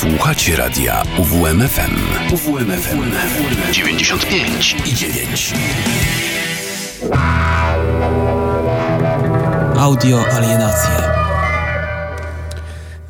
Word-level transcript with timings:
Słuchacie 0.00 0.56
radia 0.56 1.02
UWMFM. 1.18 1.90
UWMFM 2.34 3.02
95 3.72 4.76
i 4.86 4.94
9. 4.94 5.54
Audio 9.78 10.24
alienacje. 10.32 10.90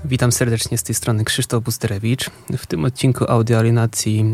Witam 0.05 0.33
serdecznie 0.33 0.79
z 0.79 0.83
tej 0.83 0.95
strony 0.95 1.25
Krzysztof 1.25 1.65
Busterewicz. 1.65 2.31
W 2.59 2.67
tym 2.67 2.85
odcinku 2.85 3.25
Audio 3.29 3.59
Alienacji 3.59 4.25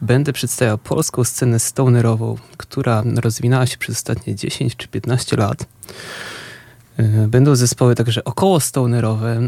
będę 0.00 0.32
przedstawiał 0.32 0.78
polską 0.78 1.24
scenę 1.24 1.58
stonerową, 1.58 2.36
która 2.56 3.02
rozwinęła 3.16 3.66
się 3.66 3.78
przez 3.78 3.96
ostatnie 3.96 4.34
10 4.34 4.76
czy 4.76 4.88
15 4.88 5.36
lat. 5.36 5.66
E, 6.96 7.28
będą 7.28 7.56
zespoły 7.56 7.94
także 7.94 8.24
około 8.24 8.60
stonerowe. 8.60 9.40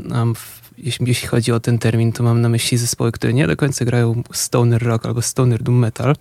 Jeśli, 0.78 1.08
jeśli 1.08 1.28
chodzi 1.28 1.52
o 1.52 1.60
ten 1.60 1.78
termin, 1.78 2.12
to 2.12 2.22
mam 2.22 2.40
na 2.40 2.48
myśli 2.48 2.78
zespoły, 2.78 3.12
które 3.12 3.32
nie 3.32 3.46
do 3.46 3.56
końca 3.56 3.84
grają 3.84 4.22
stoner 4.32 4.82
rock 4.82 5.06
albo 5.06 5.22
stoner 5.22 5.62
doom 5.62 5.78
metal, 5.78 6.16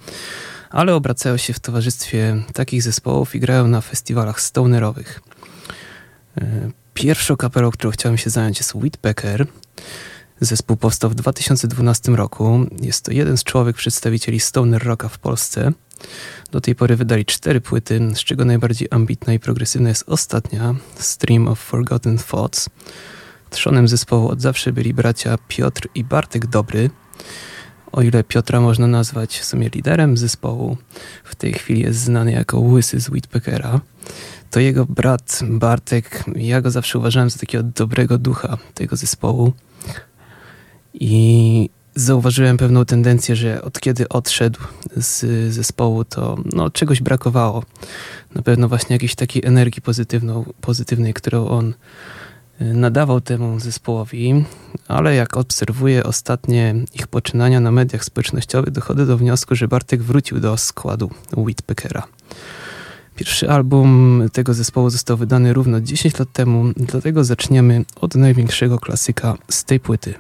ale 0.70 0.96
obracają 0.96 1.38
się 1.38 1.54
w 1.54 1.60
towarzystwie 1.60 2.44
takich 2.54 2.84
zespołów 2.84 3.36
i 3.36 3.40
grają 3.40 3.68
na 3.68 3.82
festiwalach 3.82 4.42
stonerowych. 4.42 5.22
E, 6.38 6.72
pierwszą 6.94 7.38
kapelą, 7.38 7.72
którą 7.72 7.92
chciałem 7.92 8.18
się 8.18 8.30
zająć 8.30 8.58
jest 8.60 8.76
Whitpecker. 8.76 9.48
Zespół 10.42 10.78
powstał 10.78 11.10
w 11.10 11.16
2012 11.16 12.12
roku. 12.12 12.66
Jest 12.82 13.06
to 13.06 13.12
jeden 13.12 13.38
z 13.38 13.44
człowiek 13.44 13.76
przedstawicieli 13.76 14.40
stoner 14.40 14.84
rocka 14.84 15.10
w 15.10 15.20
Polsce. 15.20 15.72
Do 16.52 16.62
tej 16.62 16.76
pory 16.76 16.96
wydali 16.96 17.26
cztery 17.26 17.62
płyty, 17.62 18.02
z 18.14 18.20
czego 18.20 18.46
najbardziej 18.46 18.88
ambitna 18.92 19.34
i 19.34 19.40
progresywna 19.40 19.90
jest 19.90 20.10
ostatnia, 20.10 20.76
Stream 20.96 21.48
of 21.48 21.60
Forgotten 21.60 22.18
Thoughts. 22.18 22.70
Trzonem 23.54 23.88
zespołu 23.88 24.30
od 24.30 24.42
zawsze 24.42 24.74
byli 24.74 24.94
bracia 24.94 25.38
Piotr 25.48 25.88
i 25.96 26.04
Bartek 26.04 26.46
Dobry. 26.46 26.90
O 27.92 28.02
ile 28.02 28.24
Piotra 28.24 28.62
można 28.62 28.88
nazwać 28.88 29.40
w 29.40 29.46
sumie 29.46 29.70
liderem 29.70 30.18
zespołu, 30.18 30.78
w 31.24 31.36
tej 31.36 31.54
chwili 31.54 31.82
jest 31.82 32.00
znany 32.00 32.32
jako 32.32 32.60
Łysy 32.60 33.00
z 33.00 33.10
Whitpeckera, 33.10 33.82
to 34.52 34.60
jego 34.60 34.86
brat 34.86 35.40
Bartek, 35.44 36.24
ja 36.36 36.62
go 36.62 36.72
zawsze 36.72 37.00
uważałem 37.00 37.30
za 37.30 37.40
takiego 37.40 37.64
dobrego 37.64 38.18
ducha 38.18 38.58
tego 38.74 38.96
zespołu. 38.96 39.54
I 40.94 41.70
zauważyłem 41.96 42.58
pewną 42.58 42.86
tendencję, 42.86 43.36
że 43.36 43.62
od 43.62 43.80
kiedy 43.80 44.10
odszedł 44.10 44.60
z 44.96 45.26
zespołu, 45.54 46.06
to 46.06 46.38
no, 46.54 46.70
czegoś 46.70 47.02
brakowało. 47.02 47.64
Na 48.36 48.42
pewno 48.42 48.70
właśnie 48.70 48.94
jakiejś 48.94 49.16
takiej 49.16 49.46
energii 49.46 49.82
pozytywną, 49.82 50.46
pozytywnej, 50.62 51.14
którą 51.14 51.48
on 51.48 51.74
nadawał 52.60 53.22
temu 53.22 53.60
zespołowi, 53.60 54.46
ale 54.88 55.16
jak 55.16 55.38
obserwuję 55.38 56.04
ostatnie 56.04 56.76
ich 56.94 57.08
poczynania 57.08 57.60
na 57.60 57.72
mediach 57.72 58.06
społecznościowych, 58.06 58.72
dochodzę 58.72 59.06
do 59.06 59.18
wniosku, 59.18 59.56
że 59.56 59.68
Bartek 59.68 60.04
wrócił 60.04 60.40
do 60.40 60.58
składu 60.58 61.12
Whitpeckera. 61.38 62.04
Pierwszy 63.16 63.50
album 63.50 64.22
tego 64.34 64.54
zespołu 64.54 64.90
został 64.90 65.18
wydany 65.18 65.54
równo 65.54 65.82
10 65.82 66.20
lat 66.20 66.32
temu, 66.34 66.66
dlatego 66.78 67.24
zaczniemy 67.24 67.86
od 68.02 68.16
największego 68.16 68.80
klasyka 68.80 69.38
z 69.50 69.64
tej 69.64 69.80
płyty. 69.80 70.14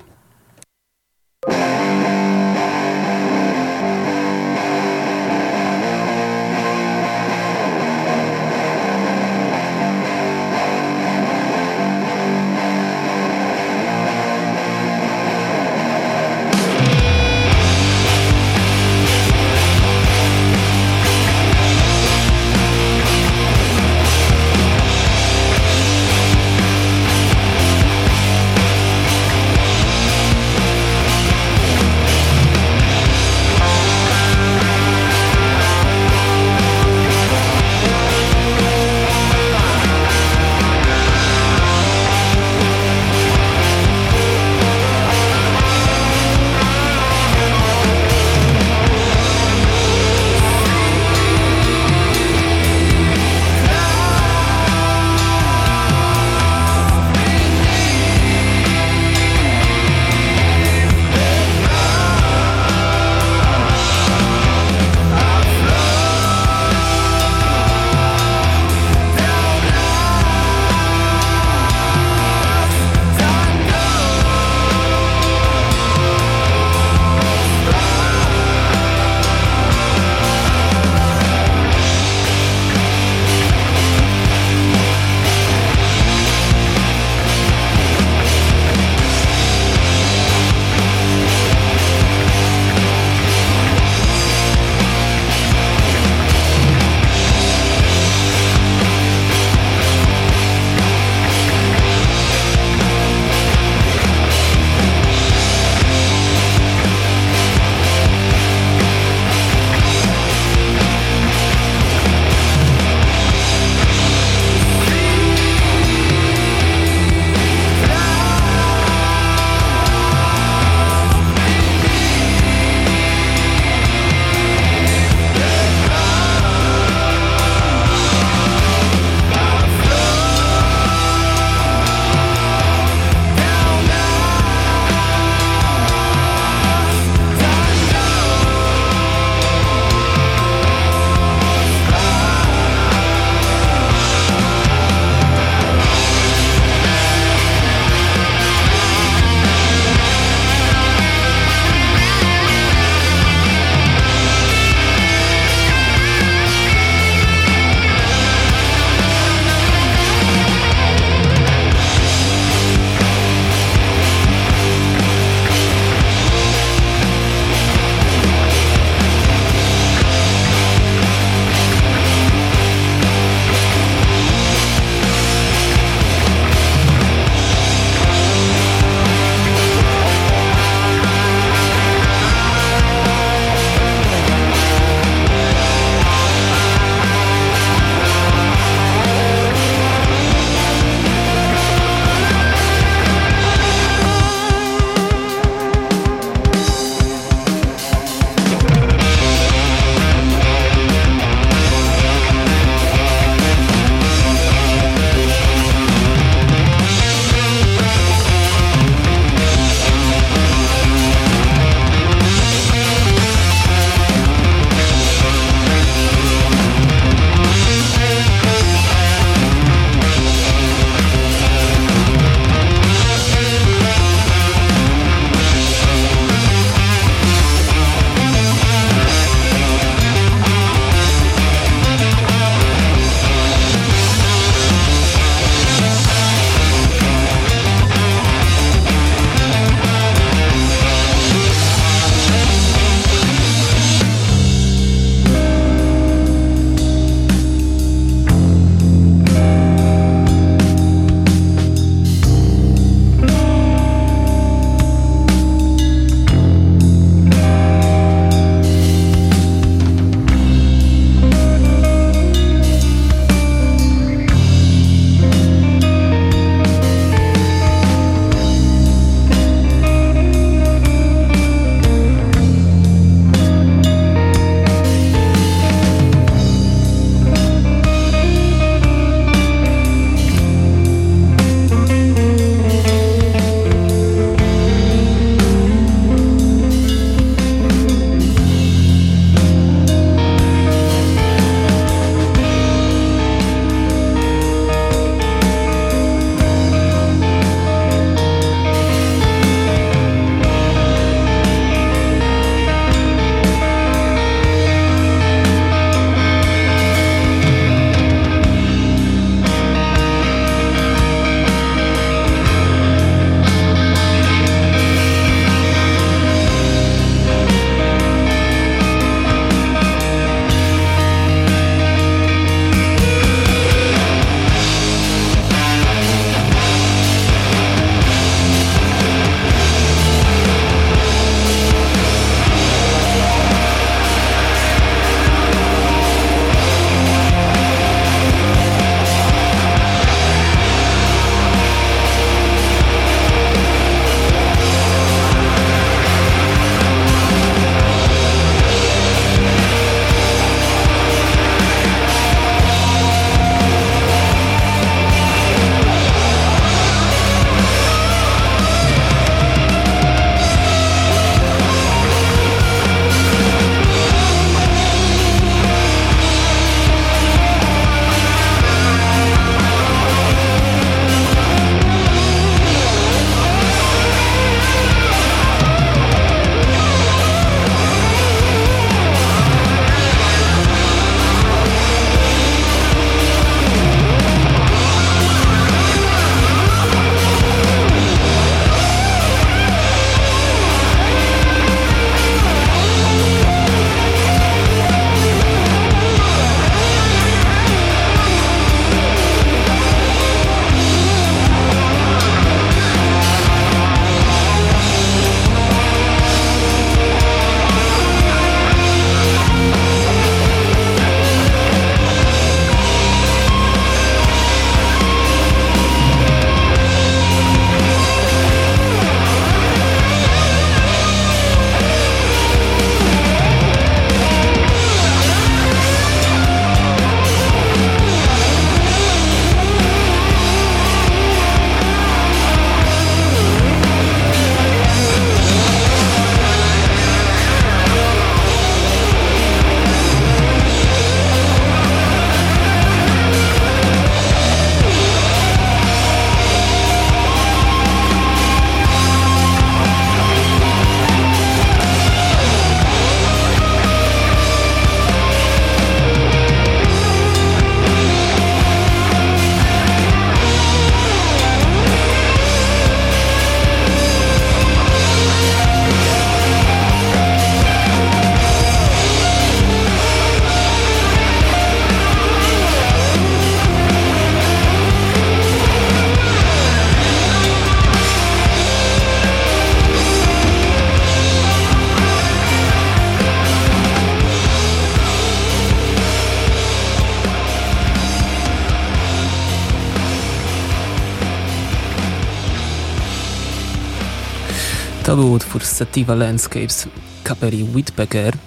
Sativa 495.74 496.16
Landscapes 496.16 496.88
kapeli 497.24 497.64
Whitpecker. 497.64 498.38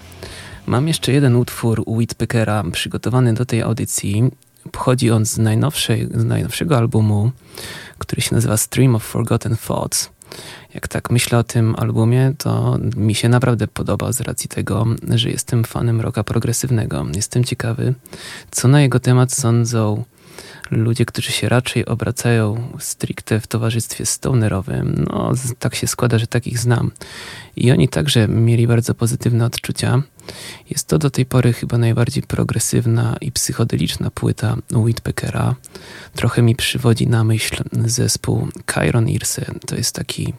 Mam 0.67 0.89
jeszcze 0.89 1.13
jeden 1.13 1.37
utwór 1.37 1.83
Whitpeckera 1.87 2.65
przygotowany 2.73 3.35
do 3.35 3.45
tej 3.45 3.63
audycji. 3.63 4.31
Pochodzi 4.73 5.11
on 5.11 5.27
z, 5.27 5.39
najnowszej, 5.39 6.09
z 6.15 6.25
najnowszego 6.25 6.77
albumu, 6.77 7.31
który 7.99 8.23
się 8.23 8.35
nazywa 8.35 8.57
Stream 8.57 8.95
of 8.95 9.03
Forgotten 9.03 9.57
Thoughts. 9.67 10.11
Jak 10.75 10.89
tak 10.89 11.11
myślę 11.11 11.39
o 11.39 11.45
tym 11.45 11.75
albumie, 11.79 12.33
to 12.39 12.79
mi 12.97 13.15
się 13.15 13.29
naprawdę 13.29 13.69
podoba 13.69 14.13
z 14.13 14.21
racji 14.21 14.49
tego, 14.49 14.87
że 15.15 15.31
jestem 15.31 15.65
fanem 15.65 16.01
rocka 16.01 16.25
progresywnego. 16.25 17.07
Jestem 17.15 17.45
ciekawy, 17.45 17.95
co 18.51 18.69
na 18.69 18.81
jego 18.81 19.01
temat 19.01 19.33
sądzą 19.33 20.05
ludzie, 20.71 21.05
którzy 21.05 21.33
się 21.33 21.49
raczej 21.49 21.87
obracają 21.87 22.69
stricte 22.79 23.41
w 23.41 23.47
towarzystwie 23.47 24.07
stonerowym. 24.07 25.07
No, 25.11 25.33
tak 25.59 25.75
się 25.75 25.87
składa, 25.87 26.19
że 26.19 26.27
takich 26.27 26.59
znam. 26.59 26.91
I 27.57 27.71
oni 27.71 27.89
także 27.89 28.29
mieli 28.29 28.67
bardzo 28.67 28.95
pozytywne 28.95 29.45
odczucia. 29.47 30.03
Jest 30.71 30.89
to 30.89 30.99
do 30.99 31.11
tej 31.11 31.27
pory 31.27 31.53
chyba 31.53 31.79
najbardziej 31.79 32.23
progresywna 32.23 33.17
i 33.21 33.33
psychodeliczna 33.33 34.11
płyta 34.11 34.57
Whitpeckera. 34.73 35.55
Trochę 36.15 36.43
mi 36.43 36.57
przywodzi 36.57 37.07
na 37.07 37.25
myśl 37.25 37.65
zespół 37.73 38.49
Chiron 38.75 39.09
Irse. 39.09 39.47
To 39.67 39.77
jest 39.77 39.95
taki 39.95 40.35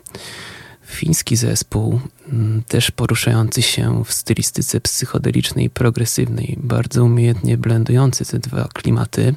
fiński 0.88 1.36
zespół, 1.36 2.00
mm, 2.30 2.64
też 2.68 2.92
poruszający 2.92 3.62
się 3.62 4.04
w 4.06 4.14
stylistyce 4.14 4.82
psychodelicznej 4.82 5.66
i 5.66 5.70
progresywnej, 5.70 6.58
bardzo 6.64 7.04
umiejętnie 7.04 7.58
blendujący 7.58 8.26
te 8.26 8.40
dwa 8.40 8.68
klimaty. 8.74 9.36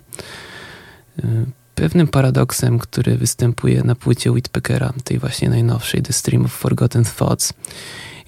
Pewnym 1.75 2.09
paradoksem, 2.09 2.79
który 2.79 3.17
występuje 3.17 3.83
na 3.83 3.95
płycie 3.95 4.33
Whitpeckera, 4.33 4.93
tej 5.05 5.19
właśnie 5.19 5.50
najnowszej, 5.50 6.02
The 6.02 6.12
Stream 6.12 6.45
of 6.45 6.52
Forgotten 6.52 7.05
Thoughts, 7.05 7.52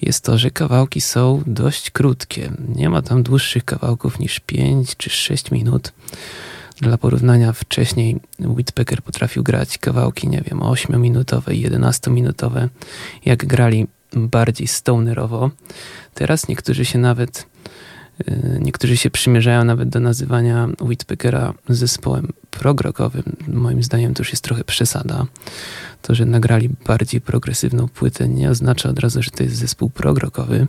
jest 0.01 0.23
to, 0.23 0.37
że 0.37 0.51
kawałki 0.51 1.01
są 1.01 1.43
dość 1.47 1.91
krótkie. 1.91 2.51
Nie 2.75 2.89
ma 2.89 3.01
tam 3.01 3.23
dłuższych 3.23 3.65
kawałków 3.65 4.19
niż 4.19 4.39
5 4.39 4.97
czy 4.97 5.09
6 5.09 5.51
minut. 5.51 5.93
Dla 6.81 6.97
porównania 6.97 7.53
wcześniej 7.53 8.19
Whitpecker 8.39 9.01
potrafił 9.01 9.43
grać 9.43 9.77
kawałki, 9.77 10.27
nie 10.27 10.41
wiem, 10.41 10.59
8-minutowe, 10.59 11.69
11-minutowe, 11.69 12.69
jak 13.25 13.45
grali 13.45 13.87
bardziej 14.13 14.67
stonerowo. 14.67 15.51
Teraz 16.13 16.47
niektórzy 16.47 16.85
się 16.85 16.99
nawet 16.99 17.45
niektórzy 18.59 18.97
się 18.97 19.09
przymierzają 19.09 19.63
nawet 19.63 19.89
do 19.89 19.99
nazywania 19.99 20.69
Whitpeckera 20.81 21.53
zespołem 21.69 22.33
progrokowym. 22.51 23.23
Moim 23.47 23.83
zdaniem 23.83 24.13
to 24.13 24.21
już 24.21 24.29
jest 24.29 24.43
trochę 24.43 24.63
przesada. 24.63 25.25
To, 26.01 26.15
że 26.15 26.25
nagrali 26.25 26.69
bardziej 26.87 27.21
progresywną 27.21 27.87
płytę 27.87 28.27
nie 28.27 28.49
oznacza 28.49 28.89
od 28.89 28.99
razu, 28.99 29.23
że 29.23 29.31
to 29.31 29.43
jest 29.43 29.55
zespół 29.55 29.89
progrokowy. 29.89 30.67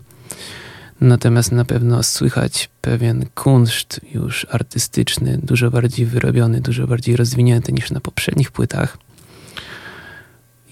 Natomiast 1.01 1.53
na 1.53 1.65
pewno 1.65 2.03
słychać 2.03 2.71
pewien 2.81 3.27
kunszt 3.35 4.01
już 4.15 4.47
artystyczny, 4.51 5.39
dużo 5.43 5.71
bardziej 5.71 6.07
wyrobiony, 6.07 6.61
dużo 6.61 6.87
bardziej 6.87 7.17
rozwinięty 7.17 7.73
niż 7.73 7.91
na 7.91 8.01
poprzednich 8.01 8.51
płytach. 8.51 8.99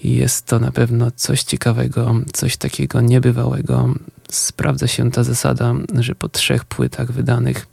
Jest 0.03 0.45
to 0.45 0.59
na 0.59 0.71
pewno 0.71 1.11
coś 1.11 1.43
ciekawego, 1.43 2.15
coś 2.33 2.57
takiego 2.57 3.01
niebywałego. 3.01 3.93
Sprawdza 4.31 4.87
się 4.87 5.11
ta 5.11 5.23
zasada, 5.23 5.73
że 5.99 6.15
po 6.15 6.29
trzech 6.29 6.65
płytach 6.65 7.11
wydanych, 7.11 7.67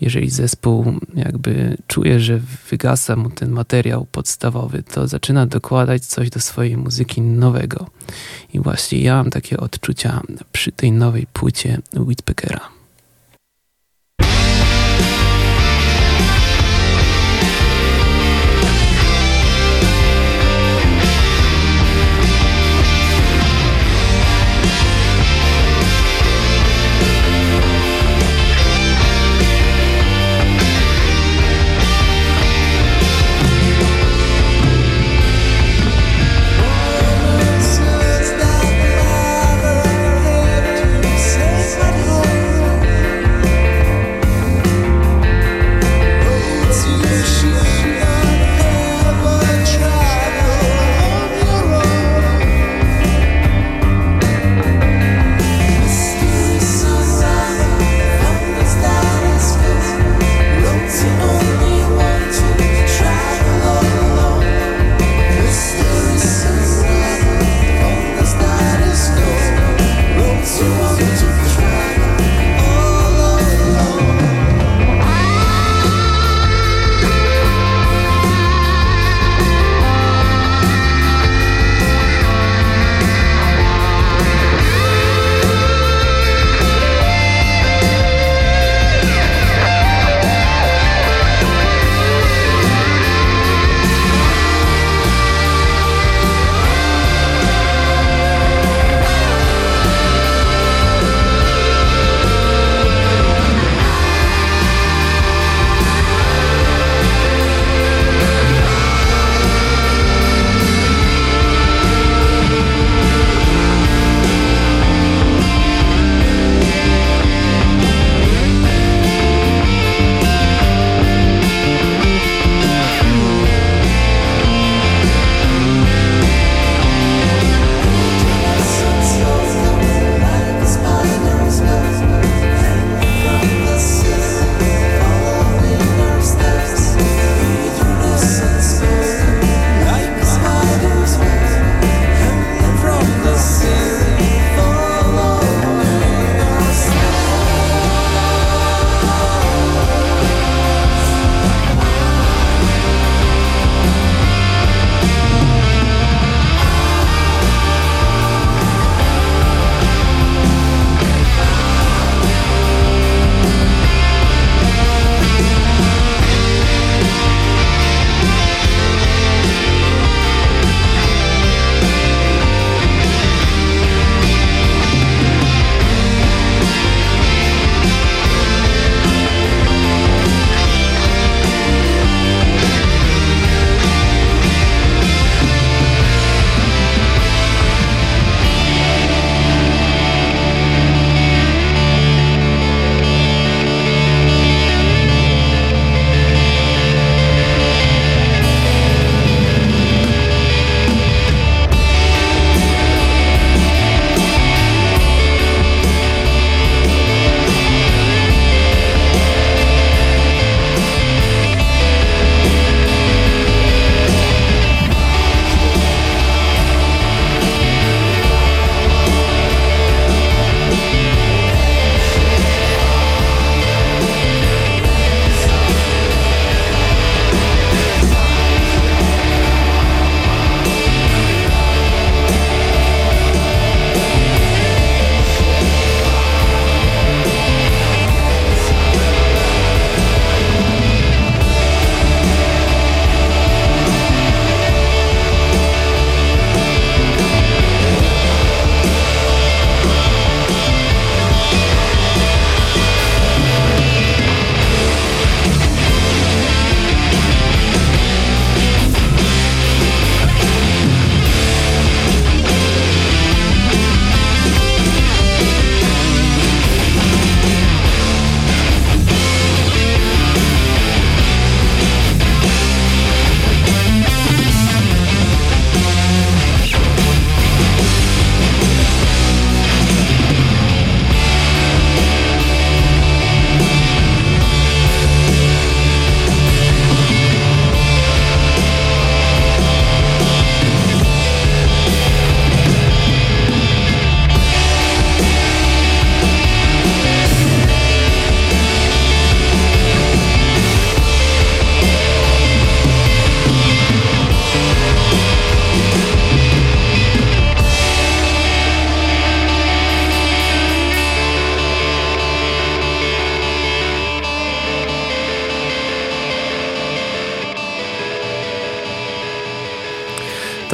jeżeli 0.00 0.30
zespół 0.30 1.00
jakby 1.14 1.76
czuje, 1.86 2.20
że 2.20 2.40
wygasa 2.70 3.16
mu 3.16 3.30
ten 3.30 3.50
materiał 3.50 4.06
podstawowy, 4.12 4.82
to 4.82 5.08
zaczyna 5.08 5.46
dokładać 5.46 6.06
coś 6.06 6.30
do 6.30 6.40
swojej 6.40 6.76
muzyki 6.76 7.20
nowego. 7.20 7.86
I 8.52 8.60
właśnie 8.60 9.00
ja 9.00 9.16
mam 9.16 9.30
takie 9.30 9.56
odczucia 9.56 10.22
przy 10.52 10.72
tej 10.72 10.92
nowej 10.92 11.26
płycie 11.32 11.78
Whitpeckera. 11.96 12.73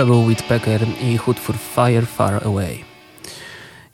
To 0.00 0.06
był 0.06 0.24
Whitpecker 0.24 0.86
i 1.02 1.18
for 1.18 1.56
Fire 1.74 2.06
Far 2.06 2.46
Away. 2.46 2.78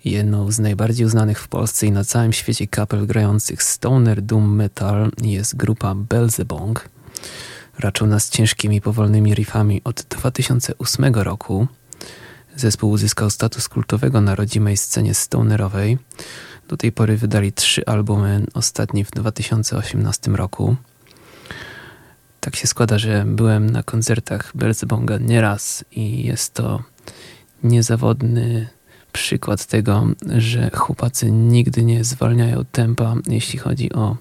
Jedną 0.04 0.50
z 0.50 0.58
najbardziej 0.58 1.06
uznanych 1.06 1.40
w 1.40 1.48
Polsce 1.48 1.86
i 1.86 1.92
na 1.92 2.04
całym 2.04 2.32
świecie 2.32 2.66
kapel 2.66 3.06
grających 3.06 3.62
stoner 3.62 4.22
doom 4.22 4.56
metal 4.56 5.10
jest 5.22 5.56
grupa 5.56 5.94
Belzebong. 5.94 6.88
Raczą 7.78 8.06
nas 8.06 8.30
ciężkimi, 8.30 8.80
powolnymi 8.80 9.34
riffami 9.34 9.80
od 9.84 10.02
2008 10.02 11.14
roku. 11.14 11.66
Zespół 12.56 12.90
uzyskał 12.90 13.30
status 13.30 13.68
kultowego 13.68 14.20
na 14.20 14.34
rodzimej 14.34 14.76
scenie 14.76 15.14
stonerowej. 15.14 15.98
Do 16.68 16.76
tej 16.76 16.92
pory 16.92 17.16
wydali 17.16 17.52
trzy 17.52 17.86
albumy, 17.86 18.46
ostatni 18.54 19.04
w 19.04 19.10
2018 19.10 20.30
roku. 20.30 20.76
Tak 22.46 22.56
się 22.56 22.66
składa, 22.66 22.98
że 22.98 23.24
byłem 23.26 23.70
na 23.70 23.82
koncertach 23.82 24.52
Belzebonga 24.54 25.18
nieraz 25.18 25.84
i 25.90 26.24
jest 26.24 26.54
to 26.54 26.82
niezawodny 27.62 28.68
przykład 29.12 29.66
tego, 29.66 30.06
że 30.36 30.70
chłopacy 30.70 31.30
nigdy 31.30 31.84
nie 31.84 32.04
zwalniają 32.04 32.64
tempa, 32.72 33.14
jeśli 33.26 33.58
chodzi 33.58 33.92
o 33.92 34.16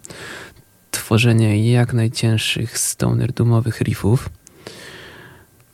tworzenie 0.91 1.71
jak 1.71 1.93
najcięższych 1.93 2.77
stoner 2.77 3.33
doomowych 3.33 3.81
riffów. 3.81 4.29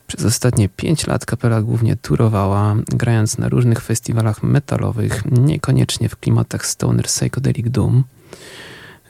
Przez 0.08 0.26
ostatnie 0.26 0.70
5 0.70 1.08
lat 1.08 1.26
kapela 1.26 1.62
głównie 1.62 1.96
turowała, 1.96 2.76
grając 2.88 3.38
na 3.38 3.50
różnych 3.50 3.82
festiwalach 3.82 4.44
metalowych, 4.44 5.24
niekoniecznie 5.32 6.10
w 6.10 6.16
klimatach 6.16 6.66
stoner 6.66 7.06
psychedelic 7.06 7.70
doom. 7.70 8.04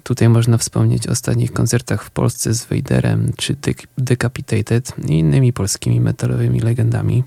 Tutaj 0.03 0.29
można 0.29 0.57
wspomnieć 0.57 1.07
o 1.07 1.11
ostatnich 1.11 1.53
koncertach 1.53 2.03
w 2.03 2.11
Polsce 2.11 2.53
z 2.53 2.65
Wejderem 2.65 3.33
czy 3.37 3.55
Decapitated 3.97 4.93
i 5.09 5.19
innymi 5.19 5.53
polskimi 5.53 6.01
metalowymi 6.01 6.59
legendami. 6.59 7.23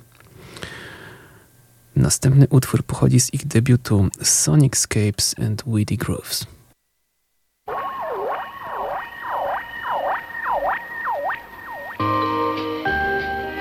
Następny 1.96 2.46
utwór 2.50 2.82
pochodzi 2.82 3.20
z 3.20 3.34
ich 3.34 3.46
debiutu 3.46 4.08
Sonicscapes 4.22 5.34
and 5.46 5.62
Weedy 5.66 5.96
Grooves. 5.96 6.46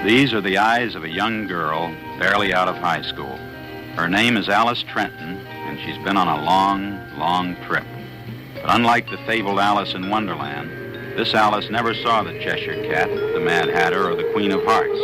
These 0.06 0.34
are 0.34 0.42
the 0.42 0.58
eyes 0.58 0.96
of 0.96 1.04
a 1.04 1.10
young 1.10 1.48
girl 1.48 1.90
barely 2.20 2.54
out 2.54 2.68
of 2.68 2.76
high 2.76 3.04
school. 3.10 3.38
Her 3.96 4.10
name 4.10 4.40
is 4.40 4.50
Alice 4.50 4.84
Trenton, 4.94 5.38
and 5.70 5.80
she's 5.80 6.04
been 6.04 6.18
on 6.18 6.28
a 6.28 6.44
long, 6.44 7.00
long 7.18 7.56
trip. 7.68 7.86
But 8.64 8.76
unlike 8.76 9.10
the 9.10 9.18
fabled 9.26 9.60
Alice 9.60 9.94
in 9.94 10.10
Wonderland, 10.10 10.70
this 11.18 11.34
Alice 11.34 11.70
never 11.70 11.94
saw 11.94 12.24
the 12.24 12.40
Cheshire 12.40 12.82
Cat, 12.90 13.10
the 13.10 13.42
Mad 13.42 13.68
Hatter, 13.68 14.10
or 14.10 14.16
the 14.16 14.32
Queen 14.32 14.54
of 14.54 14.64
Hearts. 14.64 15.00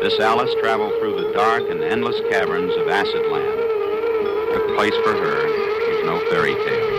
This 0.00 0.20
Alice 0.20 0.54
traveled 0.60 0.92
through 1.00 1.20
the 1.20 1.32
dark 1.32 1.68
and 1.68 1.82
endless 1.82 2.20
caverns 2.30 2.72
of 2.76 2.86
Acid 2.86 3.26
Land. 3.32 3.58
The 4.54 4.74
place 4.76 4.94
for 5.02 5.12
her 5.12 5.46
is 5.90 6.04
no 6.06 6.20
fairy 6.30 6.54
tale. 6.54 6.91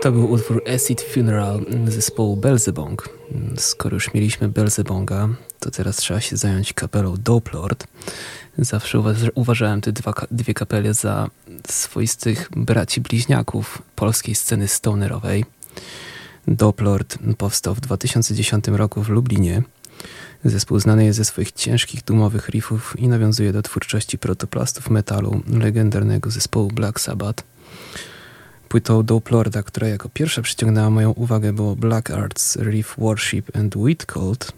To 0.00 0.12
był 0.12 0.30
utwór 0.30 0.62
Acid 0.74 1.00
Funeral 1.00 1.64
zespołu 1.86 2.36
Belzebong. 2.36 3.08
Skoro 3.56 3.94
już 3.94 4.14
mieliśmy 4.14 4.48
Belzebonga, 4.48 5.28
to 5.60 5.70
teraz 5.70 5.96
trzeba 5.96 6.20
się 6.20 6.36
zająć 6.36 6.72
kapelą 6.72 7.14
Doplord. 7.16 7.86
Zawsze 8.58 9.02
uważałem 9.34 9.80
te 9.80 9.92
dwa, 9.92 10.12
dwie 10.30 10.54
kapele 10.54 10.94
za 10.94 11.30
swoistych 11.68 12.48
braci 12.56 13.00
bliźniaków 13.00 13.82
polskiej 13.96 14.34
sceny 14.34 14.68
stonerowej. 14.68 15.44
Doplord 16.48 17.18
powstał 17.38 17.74
w 17.74 17.80
2010 17.80 18.68
roku 18.68 19.02
w 19.02 19.08
Lublinie. 19.08 19.62
Zespół 20.44 20.80
znany 20.80 21.04
jest 21.04 21.16
ze 21.16 21.24
swoich 21.24 21.52
ciężkich, 21.52 22.04
dumowych 22.04 22.48
riffów 22.48 22.94
i 22.98 23.08
nawiązuje 23.08 23.52
do 23.52 23.62
twórczości 23.62 24.18
protoplastów 24.18 24.90
metalu 24.90 25.42
legendarnego 25.48 26.30
zespołu 26.30 26.68
Black 26.68 27.00
Sabbath. 27.00 27.44
Płytą 28.70 29.02
Doplorda, 29.02 29.62
która 29.62 29.88
jako 29.88 30.08
pierwsza 30.08 30.42
przyciągnęła 30.42 30.90
moją 30.90 31.10
uwagę 31.10 31.52
było 31.52 31.76
Black 31.76 32.10
Arts 32.10 32.56
Riff 32.56 32.94
Worship 32.98 33.56
and 33.56 33.74
Wheat 33.74 34.06
Cold. 34.06 34.52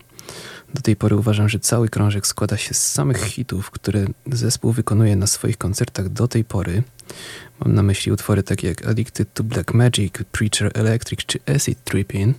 Do 0.74 0.82
tej 0.82 0.96
pory 0.96 1.16
uważam, 1.16 1.48
że 1.48 1.58
cały 1.58 1.88
krążek 1.88 2.26
składa 2.26 2.56
się 2.56 2.74
z 2.74 2.92
samych 2.92 3.24
hitów, 3.24 3.70
które 3.70 4.04
zespół 4.26 4.72
wykonuje 4.72 5.16
na 5.16 5.26
swoich 5.26 5.58
koncertach 5.58 6.08
do 6.08 6.28
tej 6.28 6.44
pory. 6.44 6.82
Mam 7.60 7.74
na 7.74 7.82
myśli 7.82 8.12
utwory 8.12 8.42
takie 8.42 8.68
jak 8.68 8.86
Addicted 8.86 9.34
to 9.34 9.44
Black 9.44 9.74
Magic, 9.74 10.14
Preacher 10.32 10.70
Electric 10.74 11.20
czy 11.26 11.38
Acid 11.54 11.84
Tripping. 11.84 12.36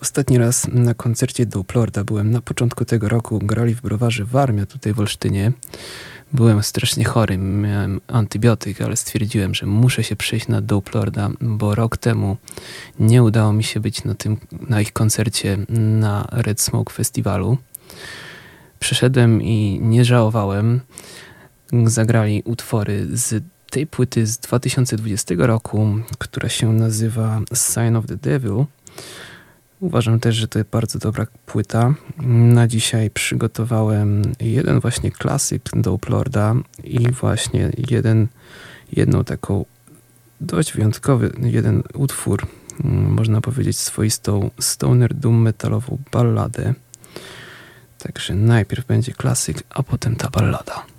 Ostatni 0.00 0.38
raz 0.38 0.68
na 0.68 0.94
koncercie 0.94 1.46
Doplorda 1.46 2.04
byłem 2.04 2.30
na 2.30 2.40
początku 2.40 2.84
tego 2.84 3.08
roku. 3.08 3.38
Grali 3.38 3.74
w 3.74 3.82
browarze 3.82 4.24
Warmia 4.24 4.66
tutaj 4.66 4.92
w 4.92 5.00
Olsztynie. 5.00 5.52
Byłem 6.32 6.62
strasznie 6.62 7.04
chory, 7.04 7.38
miałem 7.38 8.00
antybiotyk, 8.06 8.80
ale 8.80 8.96
stwierdziłem, 8.96 9.54
że 9.54 9.66
muszę 9.66 10.04
się 10.04 10.16
przejść 10.16 10.48
na 10.48 10.60
Doplorda, 10.60 11.30
bo 11.40 11.74
rok 11.74 11.96
temu 11.96 12.36
nie 13.00 13.22
udało 13.22 13.52
mi 13.52 13.64
się 13.64 13.80
być 13.80 14.04
na, 14.04 14.14
tym, 14.14 14.36
na 14.68 14.80
ich 14.80 14.92
koncercie 14.92 15.58
na 15.68 16.28
Red 16.32 16.60
Smoke 16.60 16.94
Festiwalu. 16.94 17.58
Przyszedłem 18.78 19.42
i 19.42 19.80
nie 19.82 20.04
żałowałem. 20.04 20.80
Zagrali 21.84 22.42
utwory 22.44 23.06
z 23.12 23.44
tej 23.70 23.86
płyty 23.86 24.26
z 24.26 24.38
2020 24.38 25.34
roku, 25.38 25.88
która 26.18 26.48
się 26.48 26.72
nazywa 26.72 27.40
Sign 27.54 27.96
of 27.96 28.06
the 28.06 28.16
Devil. 28.16 28.64
Uważam 29.80 30.20
też, 30.20 30.36
że 30.36 30.48
to 30.48 30.58
jest 30.58 30.70
bardzo 30.70 30.98
dobra 30.98 31.26
płyta. 31.46 31.94
Na 32.26 32.66
dzisiaj 32.66 33.10
przygotowałem 33.10 34.22
jeden 34.40 34.80
właśnie 34.80 35.10
klasyk 35.10 35.62
Dope 35.74 36.10
Lorda 36.10 36.54
i 36.84 37.12
właśnie 37.12 37.70
jeden, 37.90 38.26
jedną 38.92 39.24
taką 39.24 39.64
dość 40.40 40.72
wyjątkowy, 40.72 41.32
jeden 41.42 41.82
utwór, 41.94 42.46
mm, 42.84 43.12
można 43.12 43.40
powiedzieć 43.40 43.78
swoistą 43.78 44.50
stoner 44.60 45.14
doom 45.14 45.42
metalową 45.42 45.98
balladę. 46.12 46.74
Także 47.98 48.34
najpierw 48.34 48.86
będzie 48.86 49.12
klasyk, 49.12 49.62
a 49.70 49.82
potem 49.82 50.16
ta 50.16 50.30
ballada. 50.30 50.95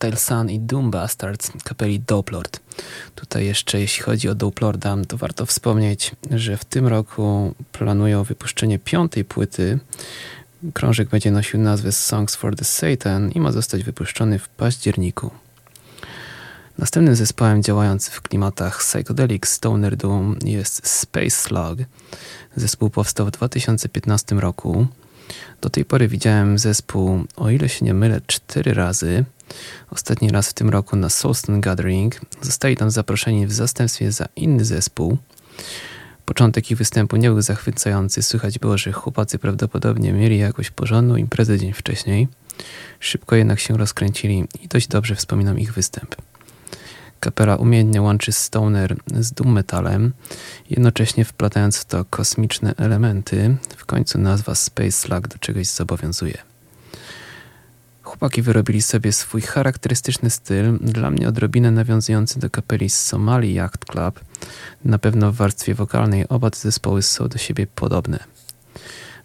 Reptile 0.00 0.20
Sun 0.20 0.50
i 0.50 0.60
Doom 0.60 0.90
Bastards 0.90 1.52
kapeli 1.64 2.00
Doplord. 2.00 2.60
Tutaj 3.14 3.44
jeszcze 3.44 3.80
jeśli 3.80 4.02
chodzi 4.02 4.28
o 4.28 4.34
Doplorda, 4.34 4.96
to 5.08 5.16
warto 5.16 5.46
wspomnieć, 5.46 6.12
że 6.30 6.56
w 6.56 6.64
tym 6.64 6.86
roku 6.86 7.54
planują 7.72 8.24
wypuszczenie 8.24 8.78
piątej 8.78 9.24
płyty. 9.24 9.78
Krążek 10.74 11.08
będzie 11.08 11.30
nosił 11.30 11.60
nazwę 11.60 11.92
Songs 11.92 12.36
for 12.36 12.56
the 12.56 12.64
Satan 12.64 13.30
i 13.30 13.40
ma 13.40 13.52
zostać 13.52 13.84
wypuszczony 13.84 14.38
w 14.38 14.48
październiku. 14.48 15.30
Następnym 16.78 17.16
zespołem 17.16 17.62
działającym 17.62 18.14
w 18.14 18.22
klimatach 18.22 18.78
psychedelic 18.78 19.48
stoner 19.48 19.96
doom 19.96 20.36
jest 20.44 20.88
Space 20.88 21.30
Slug. 21.30 21.78
Zespół 22.56 22.90
powstał 22.90 23.26
w 23.26 23.30
2015 23.30 24.34
roku. 24.34 24.86
Do 25.60 25.70
tej 25.70 25.84
pory 25.84 26.08
widziałem 26.08 26.58
zespół, 26.58 27.24
o 27.36 27.50
ile 27.50 27.68
się 27.68 27.84
nie 27.84 27.94
mylę, 27.94 28.20
cztery 28.26 28.74
razy. 28.74 29.24
Ostatni 29.90 30.30
raz 30.30 30.48
w 30.48 30.54
tym 30.54 30.70
roku 30.70 30.96
na 30.96 31.08
Soulstone 31.08 31.60
Gathering. 31.60 32.20
Zostali 32.42 32.76
tam 32.76 32.90
zaproszeni 32.90 33.46
w 33.46 33.52
zastępstwie 33.52 34.12
za 34.12 34.26
inny 34.36 34.64
zespół. 34.64 35.18
Początek 36.24 36.70
ich 36.70 36.78
występu 36.78 37.16
nie 37.16 37.28
był 37.30 37.42
zachwycający. 37.42 38.22
Słychać 38.22 38.58
było, 38.58 38.78
że 38.78 38.92
chłopacy 38.92 39.38
prawdopodobnie 39.38 40.12
mieli 40.12 40.38
jakąś 40.38 40.70
porządną 40.70 41.16
imprezę 41.16 41.58
dzień 41.58 41.72
wcześniej. 41.72 42.28
Szybko 43.00 43.36
jednak 43.36 43.60
się 43.60 43.76
rozkręcili 43.76 44.44
i 44.62 44.68
dość 44.68 44.88
dobrze 44.88 45.14
wspominam 45.14 45.58
ich 45.58 45.72
występ. 45.72 46.29
Kapela 47.20 47.56
umiejętnie 47.56 48.02
łączy 48.02 48.32
stoner 48.32 48.96
z 49.14 49.32
doom 49.32 49.52
metalem, 49.52 50.12
jednocześnie 50.70 51.24
wplatając 51.24 51.78
w 51.78 51.84
to 51.84 52.04
kosmiczne 52.04 52.74
elementy. 52.76 53.56
W 53.76 53.86
końcu 53.86 54.18
nazwa 54.18 54.54
Space 54.54 54.92
Slug 54.92 55.28
do 55.28 55.38
czegoś 55.38 55.66
zobowiązuje. 55.66 56.38
Chłopaki 58.02 58.42
wyrobili 58.42 58.82
sobie 58.82 59.12
swój 59.12 59.40
charakterystyczny 59.40 60.30
styl, 60.30 60.78
dla 60.80 61.10
mnie 61.10 61.28
odrobinę 61.28 61.70
nawiązujący 61.70 62.40
do 62.40 62.50
kapeli 62.50 62.90
z 62.90 63.00
Somali 63.00 63.54
Yacht 63.54 63.84
Club. 63.84 64.20
Na 64.84 64.98
pewno 64.98 65.32
w 65.32 65.36
warstwie 65.36 65.74
wokalnej 65.74 66.28
oba 66.28 66.50
te 66.50 66.58
zespoły 66.58 67.02
są 67.02 67.28
do 67.28 67.38
siebie 67.38 67.66
podobne. 67.66 68.18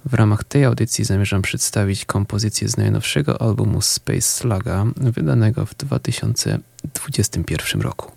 W 0.05 0.13
ramach 0.13 0.43
tej 0.43 0.65
audycji 0.65 1.05
zamierzam 1.05 1.41
przedstawić 1.41 2.05
kompozycję 2.05 2.69
z 2.69 2.77
najnowszego 2.77 3.41
albumu 3.41 3.81
Space 3.81 4.21
Sluga, 4.21 4.85
wydanego 4.95 5.65
w 5.65 5.75
2021 5.75 7.81
roku. 7.81 8.14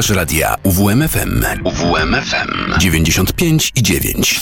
Słuchasz 0.00 0.16
radia 0.16 0.56
UWMFM. 0.62 1.44
UWMFM 1.64 2.78
95 2.78 3.72
i 3.76 3.82
9. 3.82 4.40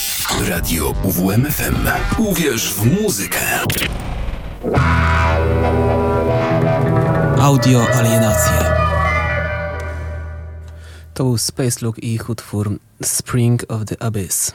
Radio 0.49 0.93
UWMFM. 1.03 1.75
Uwierz 2.17 2.73
w 2.73 3.01
muzykę. 3.01 3.39
Audio 7.41 7.87
alienacje. 7.93 8.53
To 11.13 11.23
był 11.23 11.37
Space 11.37 11.85
Look 11.85 11.99
i 11.99 12.13
ich 12.13 12.29
utwór 12.29 12.79
Spring 13.03 13.65
of 13.67 13.85
the 13.85 14.03
Abyss. 14.03 14.51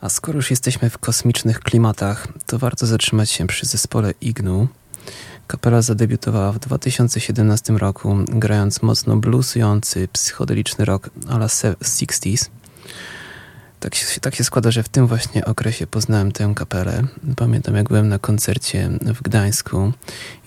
A 0.00 0.08
skoro 0.08 0.36
już 0.36 0.50
jesteśmy 0.50 0.90
w 0.90 0.98
kosmicznych 0.98 1.60
klimatach, 1.60 2.28
to 2.46 2.58
warto 2.58 2.86
zatrzymać 2.86 3.30
się 3.30 3.46
przy 3.46 3.66
zespole 3.66 4.14
Ignu. 4.20 4.68
Kapela 5.48 5.82
zadebiutowała 5.82 6.52
w 6.52 6.58
2017 6.58 7.72
roku, 7.72 8.16
grając 8.28 8.82
mocno 8.82 9.16
bluesujący, 9.16 10.08
psychodeliczny 10.12 10.84
rock 10.84 11.10
a 11.28 11.36
la 11.36 11.46
60s. 11.46 12.48
Tak 13.80 13.94
się, 13.94 14.20
tak 14.20 14.34
się 14.34 14.44
składa, 14.44 14.70
że 14.70 14.82
w 14.82 14.88
tym 14.88 15.06
właśnie 15.06 15.44
okresie 15.44 15.86
poznałem 15.86 16.32
tę 16.32 16.52
kapelę. 16.56 17.02
Pamiętam, 17.36 17.74
jak 17.74 17.88
byłem 17.88 18.08
na 18.08 18.18
koncercie 18.18 18.90
w 19.02 19.22
Gdańsku 19.22 19.92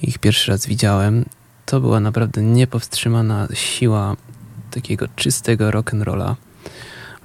ich 0.02 0.18
pierwszy 0.18 0.52
raz 0.52 0.66
widziałem. 0.66 1.26
To 1.66 1.82
była 1.82 2.00
naprawdę 2.00 2.42
niepowstrzymana 2.42 3.48
siła 3.54 4.16
takiego 4.72 5.08
czystego 5.16 5.70
rock'n'rolla. 5.70 6.36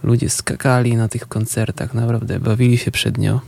Ludzie 0.02 0.30
skakali 0.30 0.96
na 0.96 1.08
tych 1.08 1.28
koncertach, 1.28 1.94
naprawdę 1.94 2.40
bawili 2.40 2.78
się 2.78 2.90
przednio. 2.90 3.40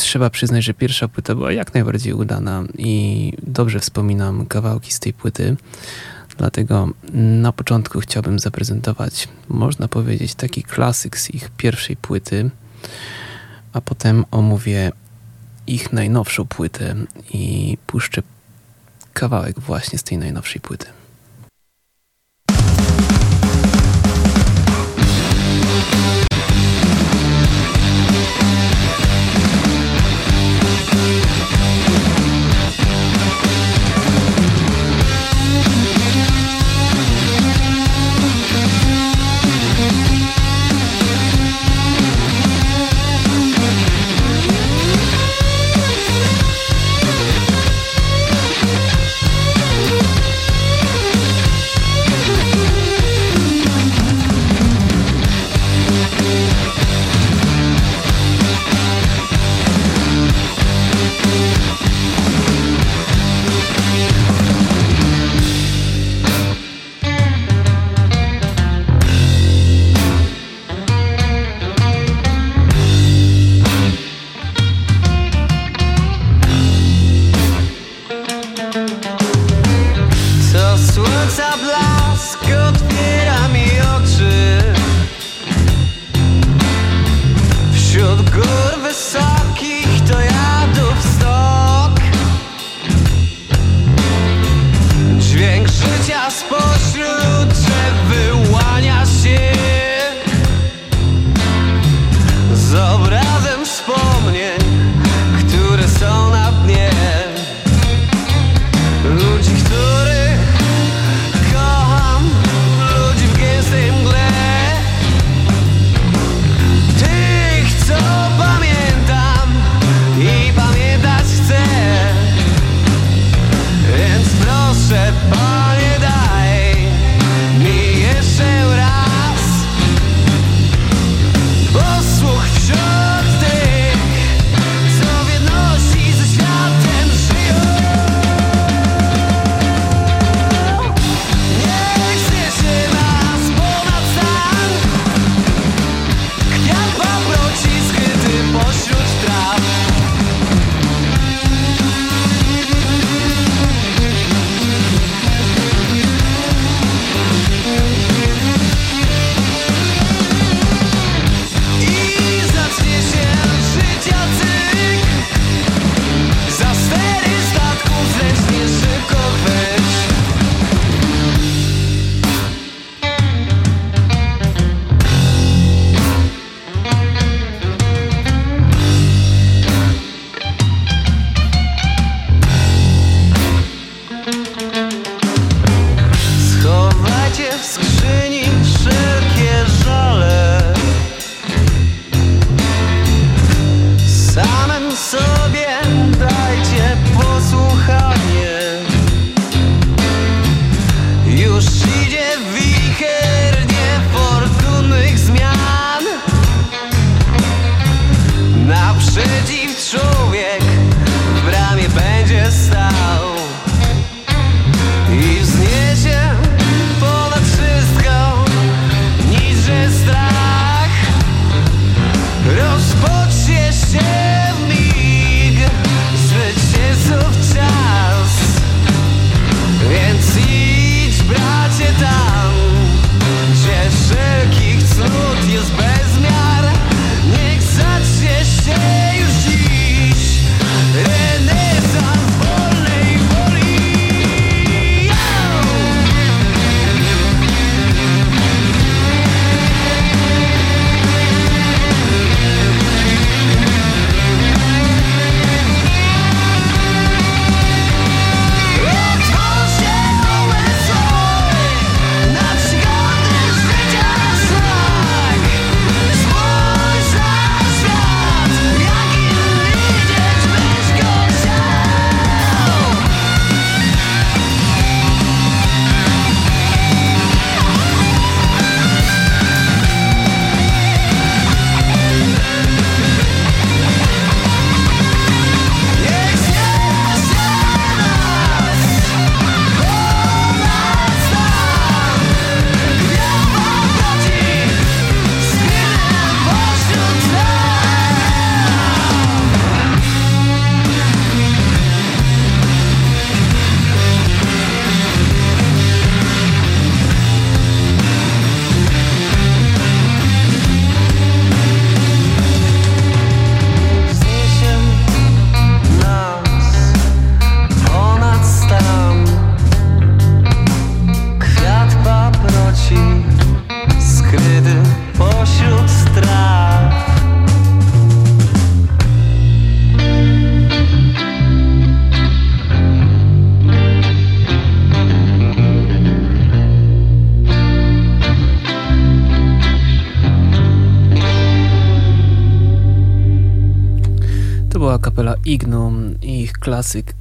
Trzeba 0.00 0.30
przyznać, 0.30 0.64
że 0.64 0.74
pierwsza 0.74 1.08
płyta 1.08 1.34
była 1.34 1.52
jak 1.52 1.74
najbardziej 1.74 2.12
udana 2.12 2.64
i 2.78 3.32
dobrze 3.42 3.80
wspominam 3.80 4.46
kawałki 4.46 4.92
z 4.92 5.00
tej 5.00 5.12
płyty. 5.12 5.56
Dlatego 6.38 6.88
na 7.12 7.52
początku 7.52 8.00
chciałbym 8.00 8.38
zaprezentować, 8.38 9.28
można 9.48 9.88
powiedzieć, 9.88 10.34
taki 10.34 10.62
klasyk 10.62 11.18
z 11.18 11.30
ich 11.30 11.50
pierwszej 11.56 11.96
płyty, 11.96 12.50
a 13.72 13.80
potem 13.80 14.24
omówię 14.30 14.92
ich 15.66 15.92
najnowszą 15.92 16.46
płytę 16.46 16.94
i 17.32 17.78
puszczę 17.86 18.22
kawałek 19.12 19.60
właśnie 19.60 19.98
z 19.98 20.02
tej 20.02 20.18
najnowszej 20.18 20.60
płyty. 20.60 20.86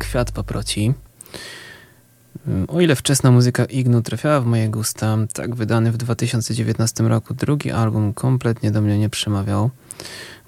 Kwiat 0.10 0.32
Paproci. 0.32 0.94
O 2.68 2.82
ile 2.82 2.96
wczesna 2.96 3.32
muzyka 3.32 3.66
Ignu 3.66 4.02
trafiała 4.02 4.42
w 4.42 4.46
moje 4.46 4.70
gusta, 4.70 5.18
tak 5.34 5.56
wydany 5.56 5.92
w 5.92 5.98
2019 5.98 7.04
roku 7.04 7.34
drugi 7.34 7.72
album 7.72 8.14
kompletnie 8.14 8.72
do 8.72 8.82
mnie 8.82 8.98
nie 8.98 9.10
przemawiał. 9.10 9.70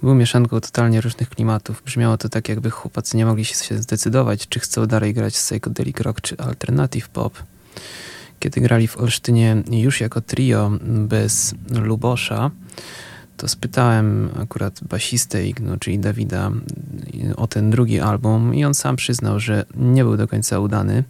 Był 0.04 0.16
mieszanką 0.16 0.62
totalnie 0.62 1.02
różnych 1.02 1.30
klimatów. 1.30 1.84
Brzmiało 1.86 2.18
to 2.18 2.30
tak, 2.30 2.50
jakby 2.50 2.70
chłopacy 2.70 3.18
nie 3.18 3.26
mogli 3.26 3.46
się 3.46 3.78
zdecydować, 3.78 4.48
czy 4.48 4.60
chcą 4.60 4.86
dalej 4.86 5.14
grać 5.14 5.34
psychedelic 5.34 6.00
rock 6.00 6.22
czy 6.22 6.38
alternative 6.38 7.10
pop. 7.10 7.44
Kiedy 8.40 8.62
grali 8.62 8.88
w 8.88 8.98
Olsztynie 8.98 9.64
już 9.72 10.02
jako 10.02 10.22
trio 10.22 10.72
bez 10.82 11.56
Lubosza, 11.70 12.52
to 13.42 13.48
spytałem 13.48 14.30
akurat 14.42 14.80
basistę 14.84 15.48
Ignu, 15.48 15.78
czyli 15.78 16.00
Dawida, 16.00 16.52
o 17.36 17.48
ten 17.48 17.70
drugi 17.70 18.00
album 18.00 18.56
i 18.56 18.66
on 18.66 18.74
sam 18.74 18.96
przyznał, 18.96 19.40
że 19.40 19.66
nie 19.76 20.04
był 20.04 20.18
do 20.18 20.28
końca 20.28 20.60
udany. 20.60 21.04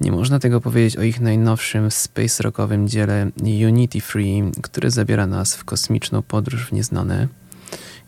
Nie 0.00 0.12
można 0.12 0.38
tego 0.38 0.60
powiedzieć 0.60 0.96
o 0.96 1.02
ich 1.02 1.20
najnowszym 1.20 1.90
space 1.90 2.42
rockowym 2.42 2.88
dziele 2.88 3.30
Unity 3.68 4.00
Free, 4.00 4.42
które 4.62 4.90
zabiera 4.90 5.26
nas 5.26 5.54
w 5.54 5.64
kosmiczną 5.64 6.22
podróż 6.22 6.66
w 6.66 6.72
nieznane. 6.72 7.28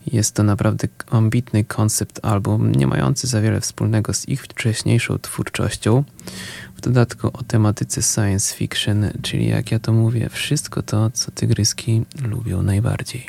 Jest 0.06 0.34
to 0.34 0.42
naprawdę 0.42 0.88
ambitny 1.10 1.64
koncept 1.64 2.20
album, 2.22 2.72
nie 2.72 2.86
mający 2.86 3.26
za 3.26 3.40
wiele 3.40 3.60
wspólnego 3.60 4.14
z 4.14 4.28
ich 4.28 4.42
wcześniejszą 4.42 5.18
twórczością. 5.18 6.04
Dodatku 6.82 7.26
o 7.32 7.42
tematyce 7.42 8.02
science 8.02 8.54
fiction, 8.54 9.10
czyli 9.22 9.48
jak 9.48 9.72
ja 9.72 9.78
to 9.78 9.92
mówię, 9.92 10.28
wszystko 10.28 10.82
to, 10.82 11.10
co 11.10 11.30
tygryski 11.30 12.02
lubią 12.22 12.62
najbardziej. 12.62 13.26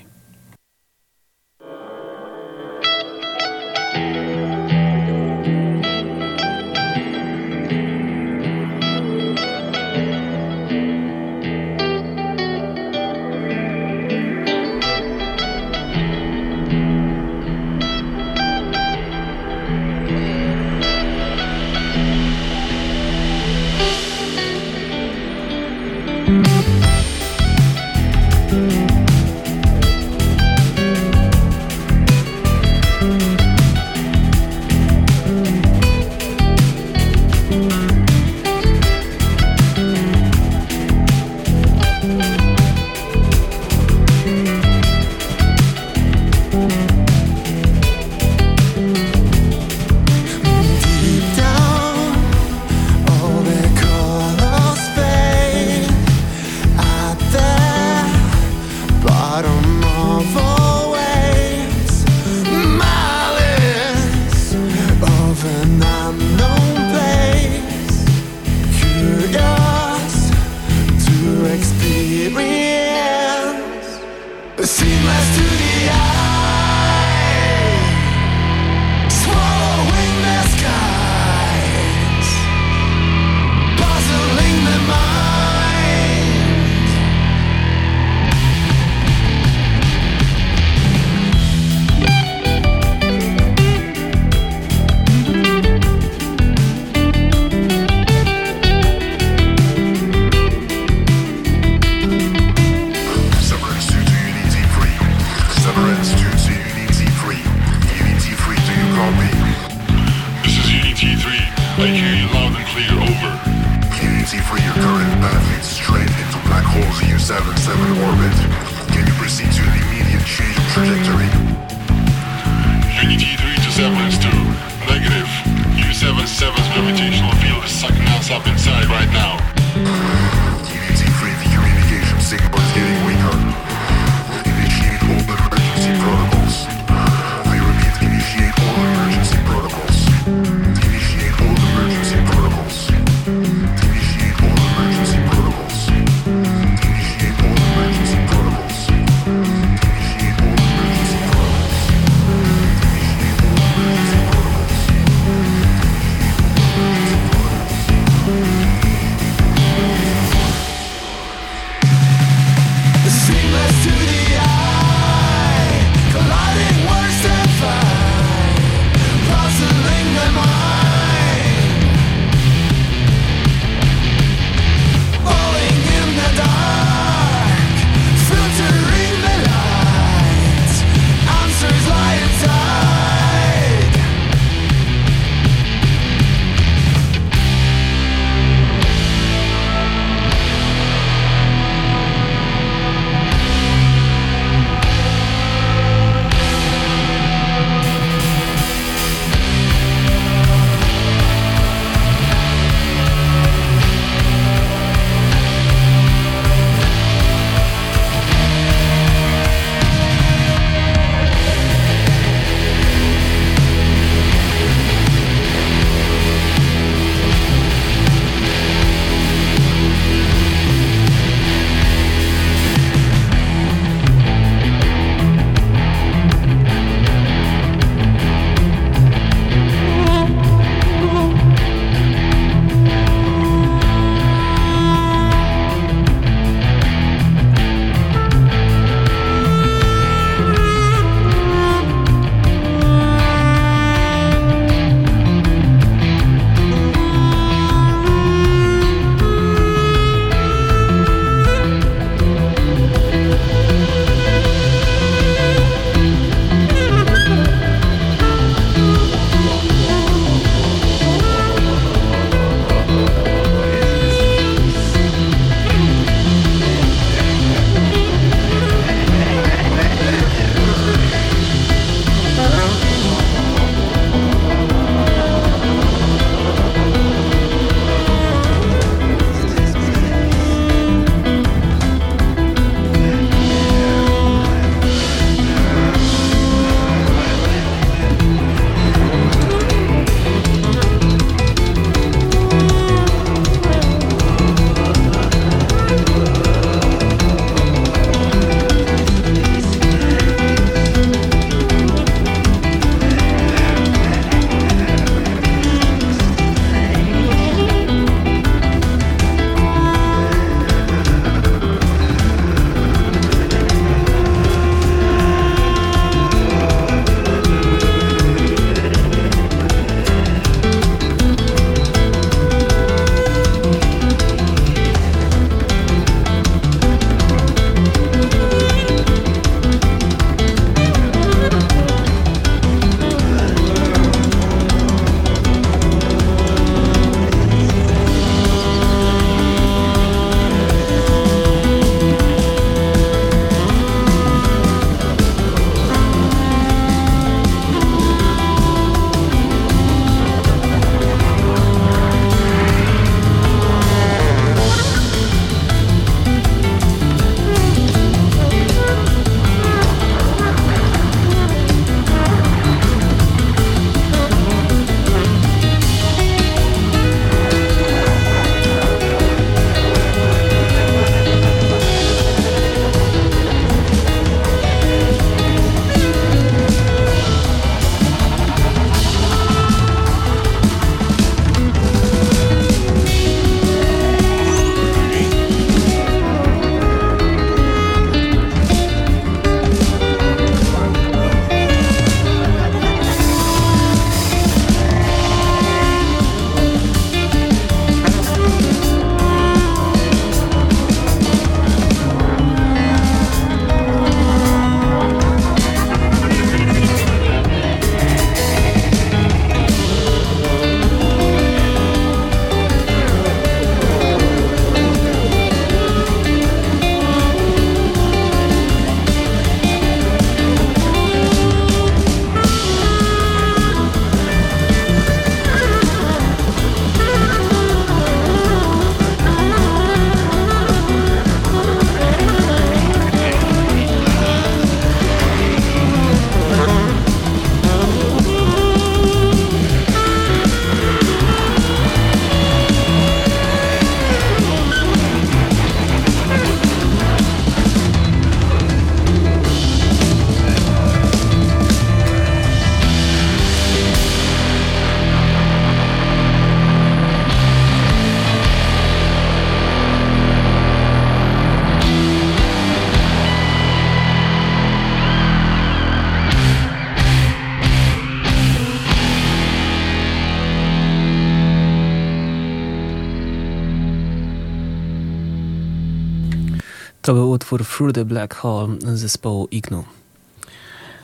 Utwór 477.54 477.68
Through 477.68 477.94
the 477.94 478.06
Black 478.06 478.36
Hole 478.36 478.76
zespołu 478.94 479.48
Ignu. 479.52 479.84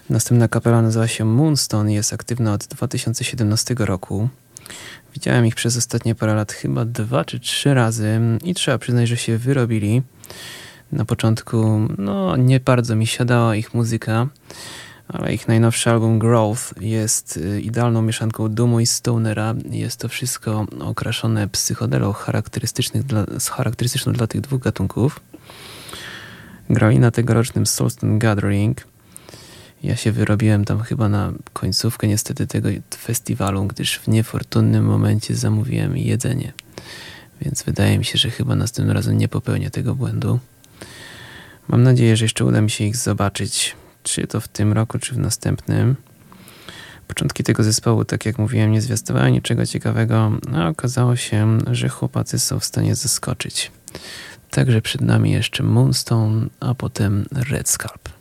Następna 0.09 0.47
kapela 0.47 0.81
nazywa 0.81 1.07
się 1.07 1.25
Moonstone 1.25 1.91
i 1.91 1.95
jest 1.95 2.13
aktywna 2.13 2.53
od 2.53 2.65
2017 2.65 3.75
roku. 3.79 4.29
Widziałem 5.13 5.45
ich 5.45 5.55
przez 5.55 5.77
ostatnie 5.77 6.15
parę 6.15 6.35
lat 6.35 6.51
chyba 6.51 6.85
dwa 6.85 7.25
czy 7.25 7.39
trzy 7.39 7.73
razy 7.73 8.19
i 8.43 8.53
trzeba 8.53 8.77
przyznać, 8.77 9.07
że 9.07 9.17
się 9.17 9.37
wyrobili. 9.37 10.01
Na 10.91 11.05
początku 11.05 11.87
no, 11.97 12.37
nie 12.37 12.59
bardzo 12.59 12.95
mi 12.95 13.07
siadała 13.07 13.55
ich 13.55 13.73
muzyka, 13.73 14.27
ale 15.07 15.33
ich 15.33 15.47
najnowszy 15.47 15.89
album 15.89 16.19
Growth 16.19 16.81
jest 16.81 17.37
y, 17.37 17.61
idealną 17.61 18.01
mieszanką 18.01 18.49
dumu 18.49 18.79
i 18.79 18.85
stonera. 18.85 19.55
Jest 19.69 19.99
to 19.99 20.09
wszystko 20.09 20.65
okraszone 20.79 21.47
psychodelą 21.47 22.13
charakterystycznych 22.13 23.03
dla, 23.03 23.25
charakterystyczną 23.51 24.13
dla 24.13 24.27
tych 24.27 24.41
dwóch 24.41 24.61
gatunków. 24.61 25.19
Grali 26.69 26.99
na 26.99 27.11
tegorocznym 27.11 27.65
Soulstone 27.65 28.19
Gathering. 28.19 28.87
Ja 29.83 29.95
się 29.95 30.11
wyrobiłem 30.11 30.65
tam 30.65 30.81
chyba 30.81 31.09
na 31.09 31.33
końcówkę 31.53 32.07
niestety 32.07 32.47
tego 32.47 32.69
festiwalu, 32.97 33.65
gdyż 33.65 33.99
w 33.99 34.07
niefortunnym 34.07 34.85
momencie 34.85 35.35
zamówiłem 35.35 35.97
jedzenie. 35.97 36.53
Więc 37.41 37.63
wydaje 37.63 37.97
mi 37.97 38.05
się, 38.05 38.17
że 38.17 38.29
chyba 38.29 38.55
następnym 38.55 38.95
razem 38.95 39.17
nie 39.17 39.27
popełnię 39.27 39.69
tego 39.69 39.95
błędu. 39.95 40.39
Mam 41.67 41.83
nadzieję, 41.83 42.17
że 42.17 42.25
jeszcze 42.25 42.45
uda 42.45 42.61
mi 42.61 42.69
się 42.69 42.83
ich 42.83 42.97
zobaczyć, 42.97 43.75
czy 44.03 44.27
to 44.27 44.41
w 44.41 44.47
tym 44.47 44.73
roku, 44.73 44.99
czy 44.99 45.15
w 45.15 45.17
następnym. 45.17 45.95
Początki 47.07 47.43
tego 47.43 47.63
zespołu, 47.63 48.05
tak 48.05 48.25
jak 48.25 48.37
mówiłem, 48.39 48.71
nie 48.71 48.81
zwiastowały 48.81 49.31
niczego 49.31 49.65
ciekawego, 49.65 50.31
a 50.55 50.67
okazało 50.67 51.15
się, 51.15 51.57
że 51.71 51.89
chłopacy 51.89 52.39
są 52.39 52.59
w 52.59 52.65
stanie 52.65 52.95
zaskoczyć. 52.95 53.71
Także 54.49 54.81
przed 54.81 55.01
nami 55.01 55.31
jeszcze 55.31 55.63
Moonstone, 55.63 56.47
a 56.59 56.73
potem 56.73 57.25
Red 57.31 57.69
Scalp. 57.69 58.18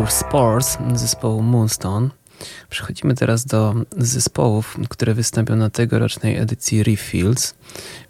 Utwór 0.00 0.12
Spores 0.12 0.78
zespołu 0.94 1.42
Moonstone. 1.42 2.08
Przechodzimy 2.70 3.14
teraz 3.14 3.44
do 3.44 3.74
zespołów, 3.98 4.76
które 4.88 5.14
wystąpią 5.14 5.56
na 5.56 5.70
tegorocznej 5.70 6.36
edycji 6.36 6.82
Refields. 6.82 7.54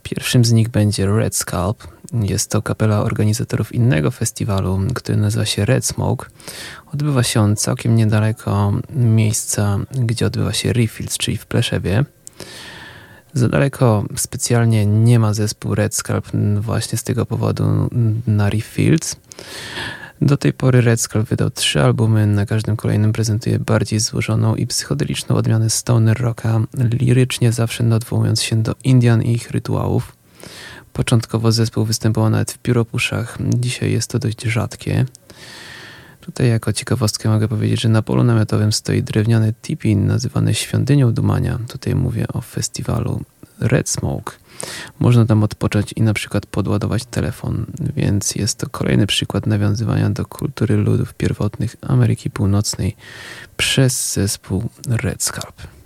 Pierwszym 0.03 0.45
z 0.45 0.53
nich 0.53 0.69
będzie 0.69 1.07
Red 1.07 1.37
Scalp. 1.37 1.87
Jest 2.12 2.51
to 2.51 2.62
kapela 2.62 3.01
organizatorów 3.01 3.75
innego 3.75 4.11
festiwalu, 4.11 4.81
który 4.95 5.19
nazywa 5.19 5.45
się 5.45 5.65
Red 5.65 5.87
Smoke. 5.87 6.31
Odbywa 6.93 7.23
się 7.23 7.41
on 7.41 7.57
całkiem 7.57 7.97
niedaleko 7.97 8.73
miejsca, 8.91 9.79
gdzie 9.95 10.27
odbywa 10.27 10.53
się 10.53 10.73
Refields, 10.73 11.19
czyli 11.19 11.37
w 11.37 11.47
Pleszewie. 11.47 12.05
Za 13.35 13.49
daleko 13.49 14.05
specjalnie 14.17 14.87
nie 14.87 15.19
ma 15.19 15.35
zespół 15.35 15.75
Red 15.75 15.95
Scalp 15.95 16.27
właśnie 16.61 16.99
z 16.99 17.05
tego 17.05 17.27
powodu 17.27 17.91
na 18.27 18.51
Refields. 18.51 19.17
Do 20.20 20.36
tej 20.36 20.52
pory 20.52 20.80
Red 20.80 21.01
Skull 21.01 21.22
wydał 21.22 21.51
trzy 21.51 21.82
albumy, 21.82 22.26
na 22.26 22.47
każdym 22.47 22.76
kolejnym 22.76 23.12
prezentuje 23.12 23.59
bardziej 23.59 24.01
złożoną 24.01 24.55
i 24.55 24.66
psychodeliczną 24.66 25.36
odmianę 25.36 25.70
stoner 25.70 26.20
rocka, 26.20 26.60
lirycznie 27.01 27.52
zawsze 27.52 27.94
odwołując 27.94 28.42
się 28.42 28.62
do 28.62 28.74
Indian 28.84 29.22
i 29.22 29.32
ich 29.32 29.51
rytuałów. 29.51 30.12
Początkowo 30.92 31.52
zespół 31.52 31.84
występował 31.84 32.30
nawet 32.30 32.52
w 32.52 32.59
pióropuszach, 32.59 33.38
dzisiaj 33.40 33.92
jest 33.92 34.10
to 34.10 34.18
dość 34.18 34.42
rzadkie. 34.42 35.06
Tutaj 36.20 36.48
jako 36.48 36.72
ciekawostkę 36.72 37.28
mogę 37.28 37.48
powiedzieć, 37.48 37.80
że 37.80 37.88
na 37.88 38.02
polu 38.02 38.24
namiotowym 38.24 38.72
stoi 38.72 39.02
drewniany 39.02 39.55
tipi 39.62 39.97
nazywany 39.97 40.55
Świątynią 40.55 41.12
Dumania. 41.12 41.59
Tutaj 41.68 41.94
mówię 41.94 42.28
o 42.28 42.40
festiwalu 42.40 43.20
Red 43.60 43.88
Smoke. 43.88 44.32
Można 44.99 45.27
tam 45.27 45.43
odpocząć 45.43 45.93
i 45.93 46.03
na 46.03 46.15
przykład 46.15 46.47
podładować 46.47 47.05
telefon, 47.05 47.66
więc 47.97 48.35
jest 48.35 48.59
to 48.59 48.69
kolejny 48.69 49.07
przykład 49.07 49.47
nawiązywania 49.47 50.11
do 50.11 50.27
kultury 50.27 50.77
ludów 50.77 51.15
pierwotnych 51.15 51.77
Ameryki 51.82 52.31
Północnej 52.31 52.97
przez 53.57 54.12
zespół 54.12 54.65
Red 54.89 55.23
Scarp. 55.23 55.80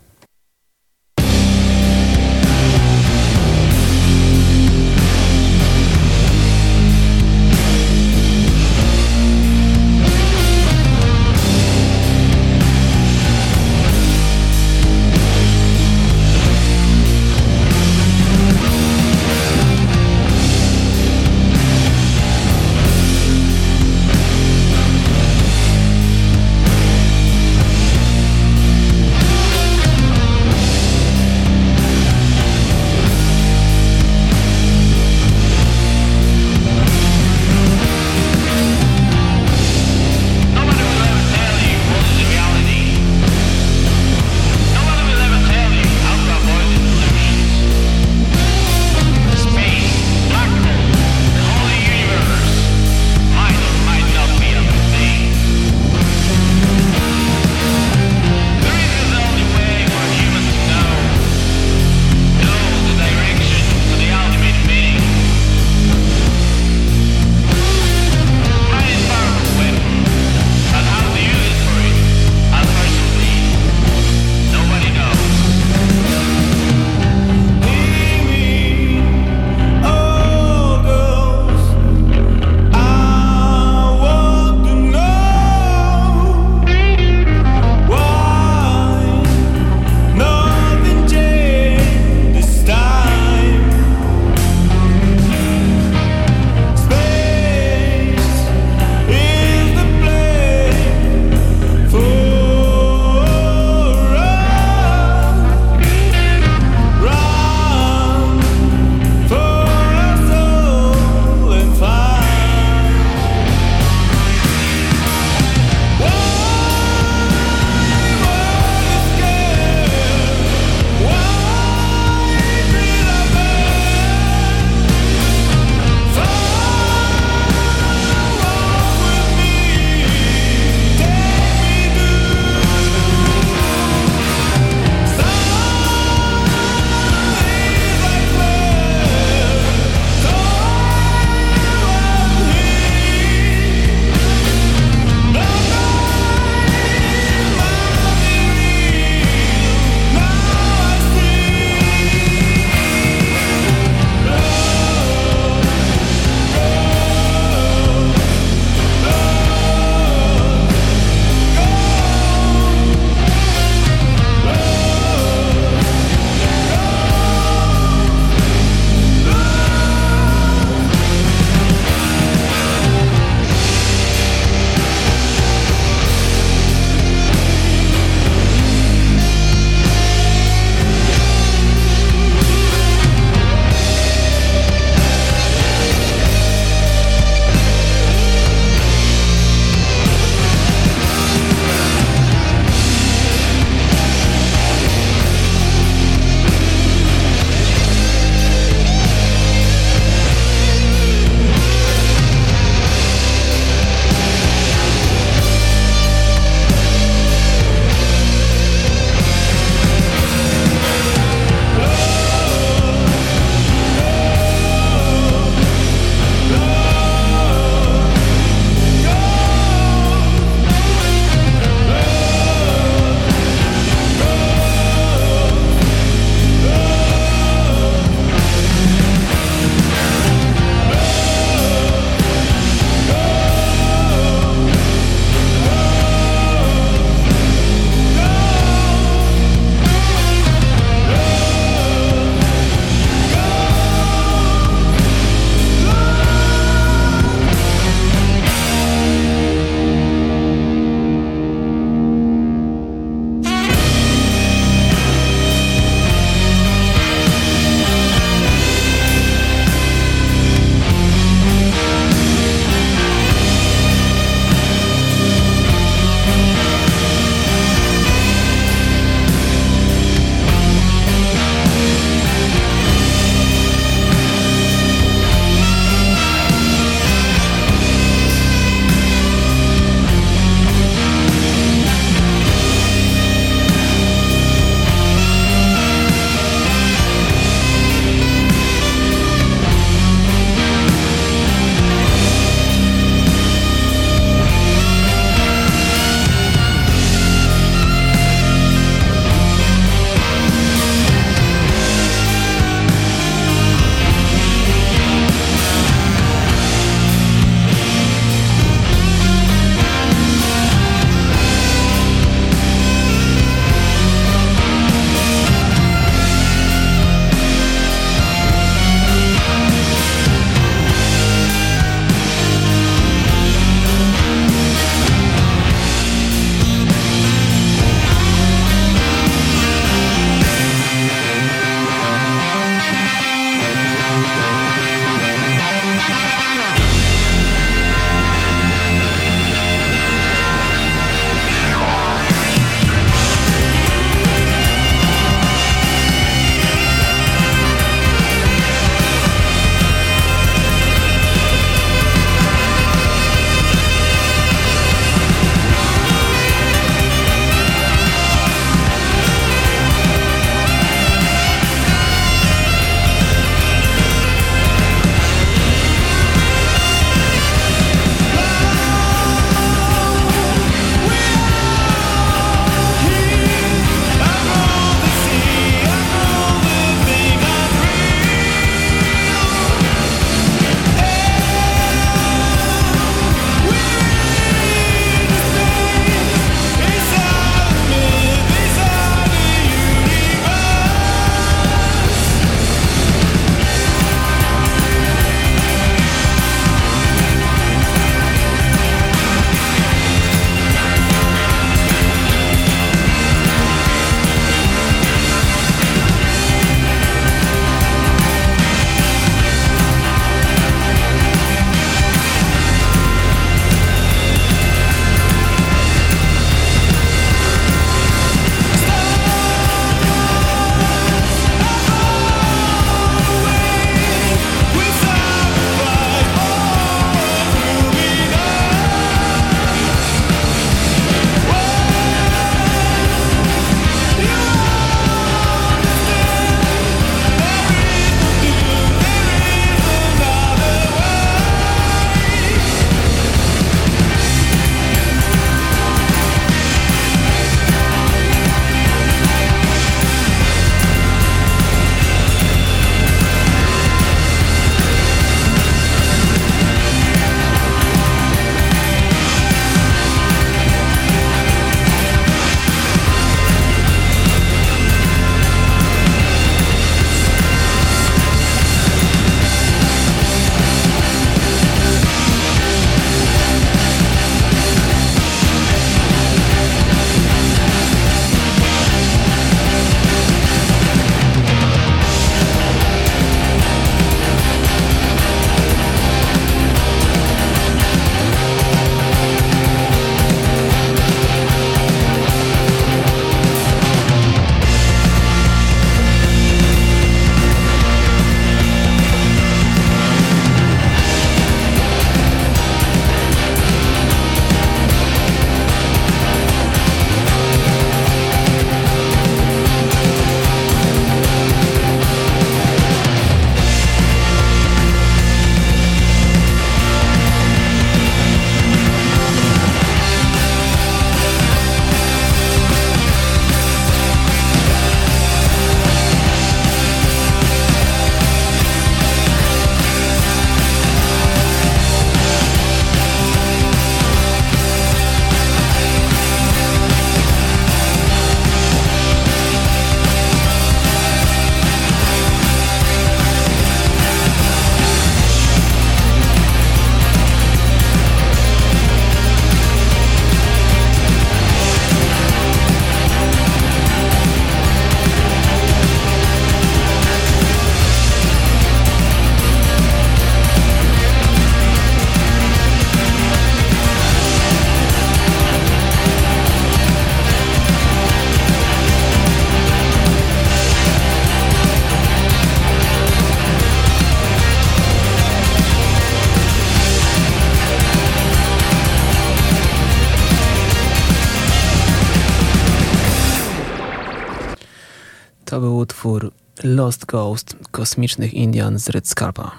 Ghost 587.14 587.56
Kosmicznych 587.70 588.34
Indian 588.34 588.78
z 588.78 588.88
Red 588.88 589.08
Scalpa. 589.08 589.50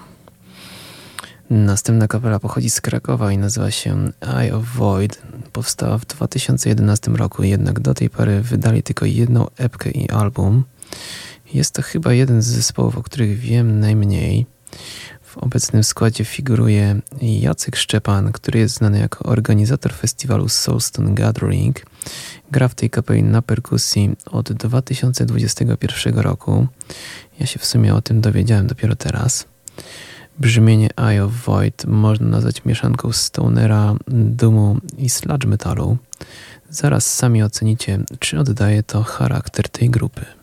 Następna 1.50 2.08
kapela 2.08 2.40
pochodzi 2.40 2.70
z 2.70 2.80
Krakowa 2.80 3.32
i 3.32 3.38
nazywa 3.38 3.70
się 3.70 4.12
Eye 4.20 4.56
of 4.56 4.64
Void. 4.74 5.22
Powstała 5.52 5.98
w 5.98 6.06
2011 6.06 7.10
roku, 7.10 7.42
jednak 7.42 7.80
do 7.80 7.94
tej 7.94 8.10
pory 8.10 8.40
wydali 8.40 8.82
tylko 8.82 9.06
jedną 9.06 9.46
epkę 9.56 9.90
i 9.90 10.10
album. 10.10 10.64
Jest 11.54 11.74
to 11.74 11.82
chyba 11.82 12.12
jeden 12.12 12.42
z 12.42 12.46
zespołów, 12.46 12.98
o 12.98 13.02
których 13.02 13.38
wiem 13.38 13.80
najmniej. 13.80 14.46
W 15.22 15.38
obecnym 15.38 15.84
składzie 15.84 16.24
figuruje 16.24 17.00
Jacek 17.22 17.76
Szczepan, 17.76 18.32
który 18.32 18.58
jest 18.58 18.74
znany 18.74 18.98
jako 18.98 19.24
organizator 19.24 19.92
festiwalu 19.92 20.48
Soulstone 20.48 21.14
Gathering. 21.14 21.86
Gra 22.50 22.68
w 22.68 22.74
tej 22.74 22.90
kapeli 22.90 23.22
na 23.22 23.42
perkusji 23.42 24.16
od 24.30 24.52
2021 24.52 26.18
roku. 26.18 26.66
Ja 27.40 27.46
się 27.46 27.58
w 27.58 27.64
sumie 27.64 27.94
o 27.94 28.02
tym 28.02 28.20
dowiedziałem 28.20 28.66
dopiero 28.66 28.96
teraz. 28.96 29.46
Brzmienie 30.38 30.88
Eye 30.96 31.24
of 31.24 31.32
Void 31.32 31.84
można 31.84 32.28
nazwać 32.28 32.64
mieszanką 32.64 33.12
stonera, 33.12 33.94
dumu 34.08 34.78
i 34.98 35.08
sludge 35.08 35.46
metalu. 35.46 35.96
Zaraz 36.70 37.14
sami 37.14 37.42
ocenicie, 37.42 37.98
czy 38.18 38.38
oddaje 38.38 38.82
to 38.82 39.02
charakter 39.02 39.68
tej 39.68 39.90
grupy. 39.90 40.35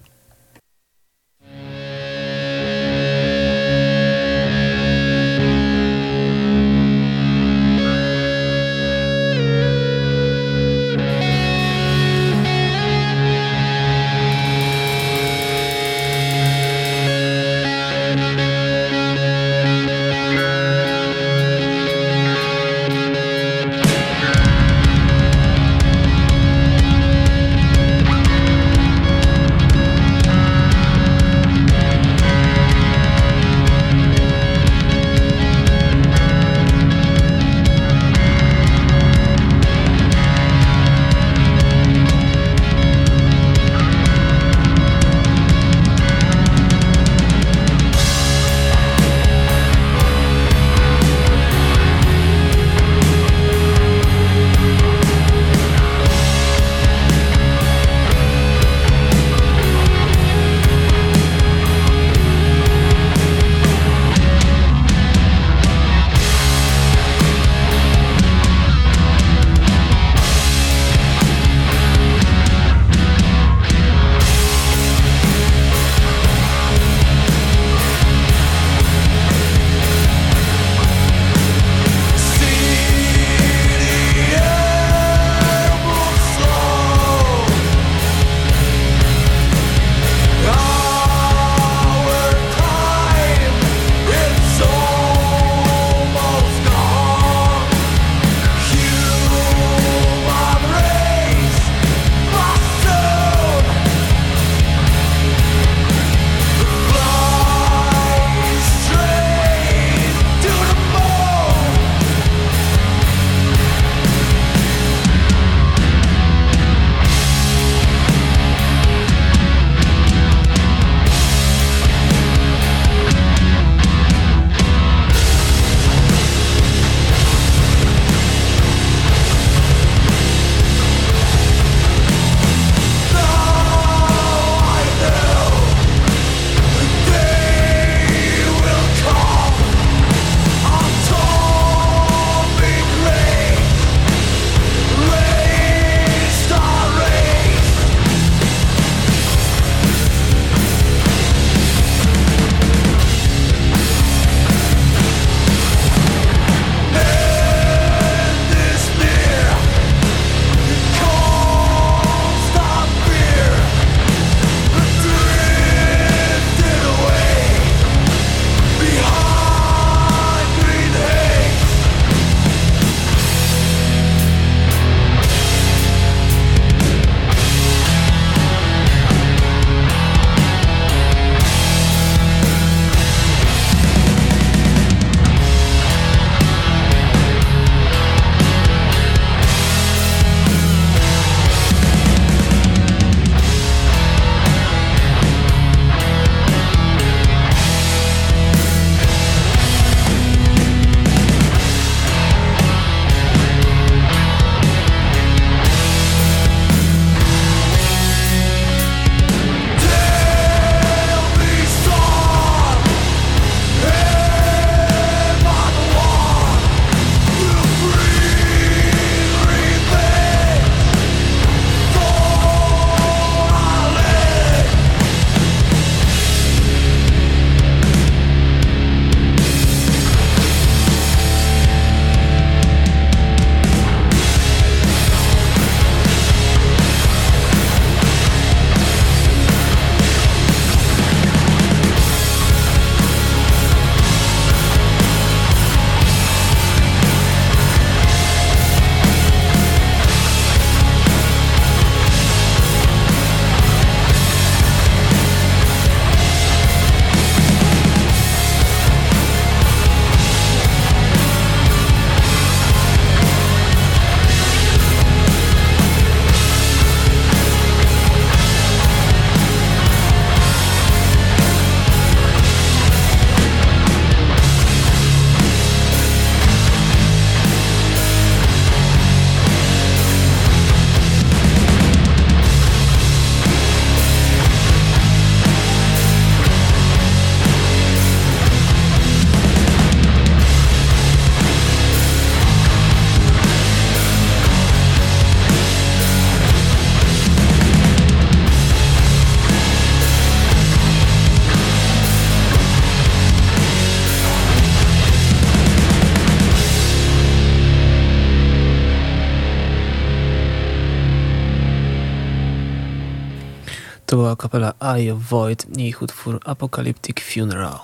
Kapela 314.36 314.74
Eye 314.80 315.14
of 315.14 315.20
Void 315.30 315.78
i 315.78 315.88
ich 315.88 316.02
utwór 316.02 316.40
Apocalyptic 316.46 317.18
Funeral. 317.34 317.80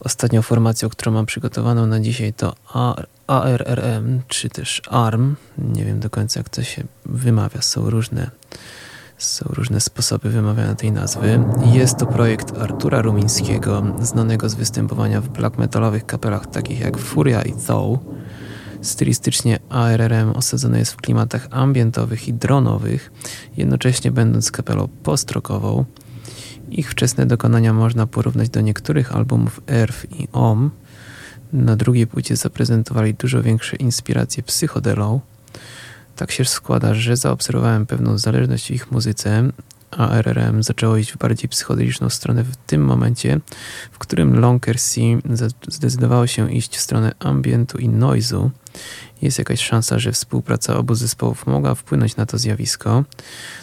Ostatnią 0.00 0.42
formacją, 0.42 0.88
którą 0.88 1.12
mam 1.12 1.26
przygotowaną 1.26 1.86
na 1.86 2.00
dzisiaj 2.00 2.32
to 2.32 2.54
ARRM, 3.26 4.20
czy 4.28 4.48
też 4.48 4.82
ARM. 4.90 5.36
Nie 5.58 5.84
wiem 5.84 6.00
do 6.00 6.10
końca 6.10 6.40
jak 6.40 6.48
to 6.48 6.62
się 6.62 6.84
wymawia. 7.06 7.62
Są 7.62 7.90
różne, 7.90 8.30
są 9.18 9.44
różne 9.48 9.80
sposoby 9.80 10.30
wymawiania 10.30 10.74
tej 10.74 10.92
nazwy. 10.92 11.44
Jest 11.72 11.98
to 11.98 12.06
projekt 12.06 12.58
Artura 12.58 13.02
Rumińskiego, 13.02 13.82
znanego 14.00 14.48
z 14.48 14.54
występowania 14.54 15.20
w 15.20 15.28
black 15.28 15.58
metalowych 15.58 16.06
kapelach 16.06 16.46
takich 16.46 16.80
jak 16.80 16.98
Furia 16.98 17.42
i 17.42 17.52
Though. 17.52 18.00
Stylistycznie 18.82 19.58
ARRM 19.68 20.30
osadzony 20.30 20.78
jest 20.78 20.92
w 20.92 20.96
klimatach 20.96 21.48
ambientowych 21.50 22.28
i 22.28 22.34
dronowych, 22.34 23.12
jednocześnie 23.56 24.10
będąc 24.10 24.50
kapelą 24.50 24.88
postrokową. 25.02 25.84
Ich 26.70 26.90
wczesne 26.90 27.26
dokonania 27.26 27.72
można 27.72 28.06
porównać 28.06 28.48
do 28.48 28.60
niektórych 28.60 29.16
albumów 29.16 29.60
Earth 29.70 30.06
i 30.20 30.28
OM. 30.32 30.70
Na 31.52 31.76
drugiej 31.76 32.06
płycie 32.06 32.36
zaprezentowali 32.36 33.14
dużo 33.14 33.42
większe 33.42 33.76
inspiracje 33.76 34.42
psychodelą. 34.42 35.20
Tak 36.16 36.30
się 36.30 36.44
składa, 36.44 36.94
że 36.94 37.16
zaobserwowałem 37.16 37.86
pewną 37.86 38.18
zależność 38.18 38.66
w 38.66 38.70
ich 38.70 38.90
muzyce, 38.92 39.50
a 39.96 40.10
RRM 40.10 40.62
zaczęło 40.62 40.96
iść 40.96 41.12
w 41.12 41.16
bardziej 41.16 41.48
psychodeliczną 41.48 42.08
stronę 42.08 42.44
w 42.44 42.56
tym 42.56 42.84
momencie, 42.84 43.40
w 43.92 43.98
którym 43.98 44.40
Lonker 44.40 44.80
C 44.80 45.00
zdecydowało 45.68 46.26
się 46.26 46.52
iść 46.52 46.76
w 46.76 46.80
stronę 46.80 47.12
ambientu 47.18 47.78
i 47.78 47.88
noizu. 47.88 48.50
Jest 49.22 49.38
jakaś 49.38 49.60
szansa, 49.60 49.98
że 49.98 50.12
współpraca 50.12 50.76
obu 50.76 50.94
zespołów 50.94 51.46
mogła 51.46 51.74
wpłynąć 51.74 52.16
na 52.16 52.26
to 52.26 52.38
zjawisko. 52.38 53.04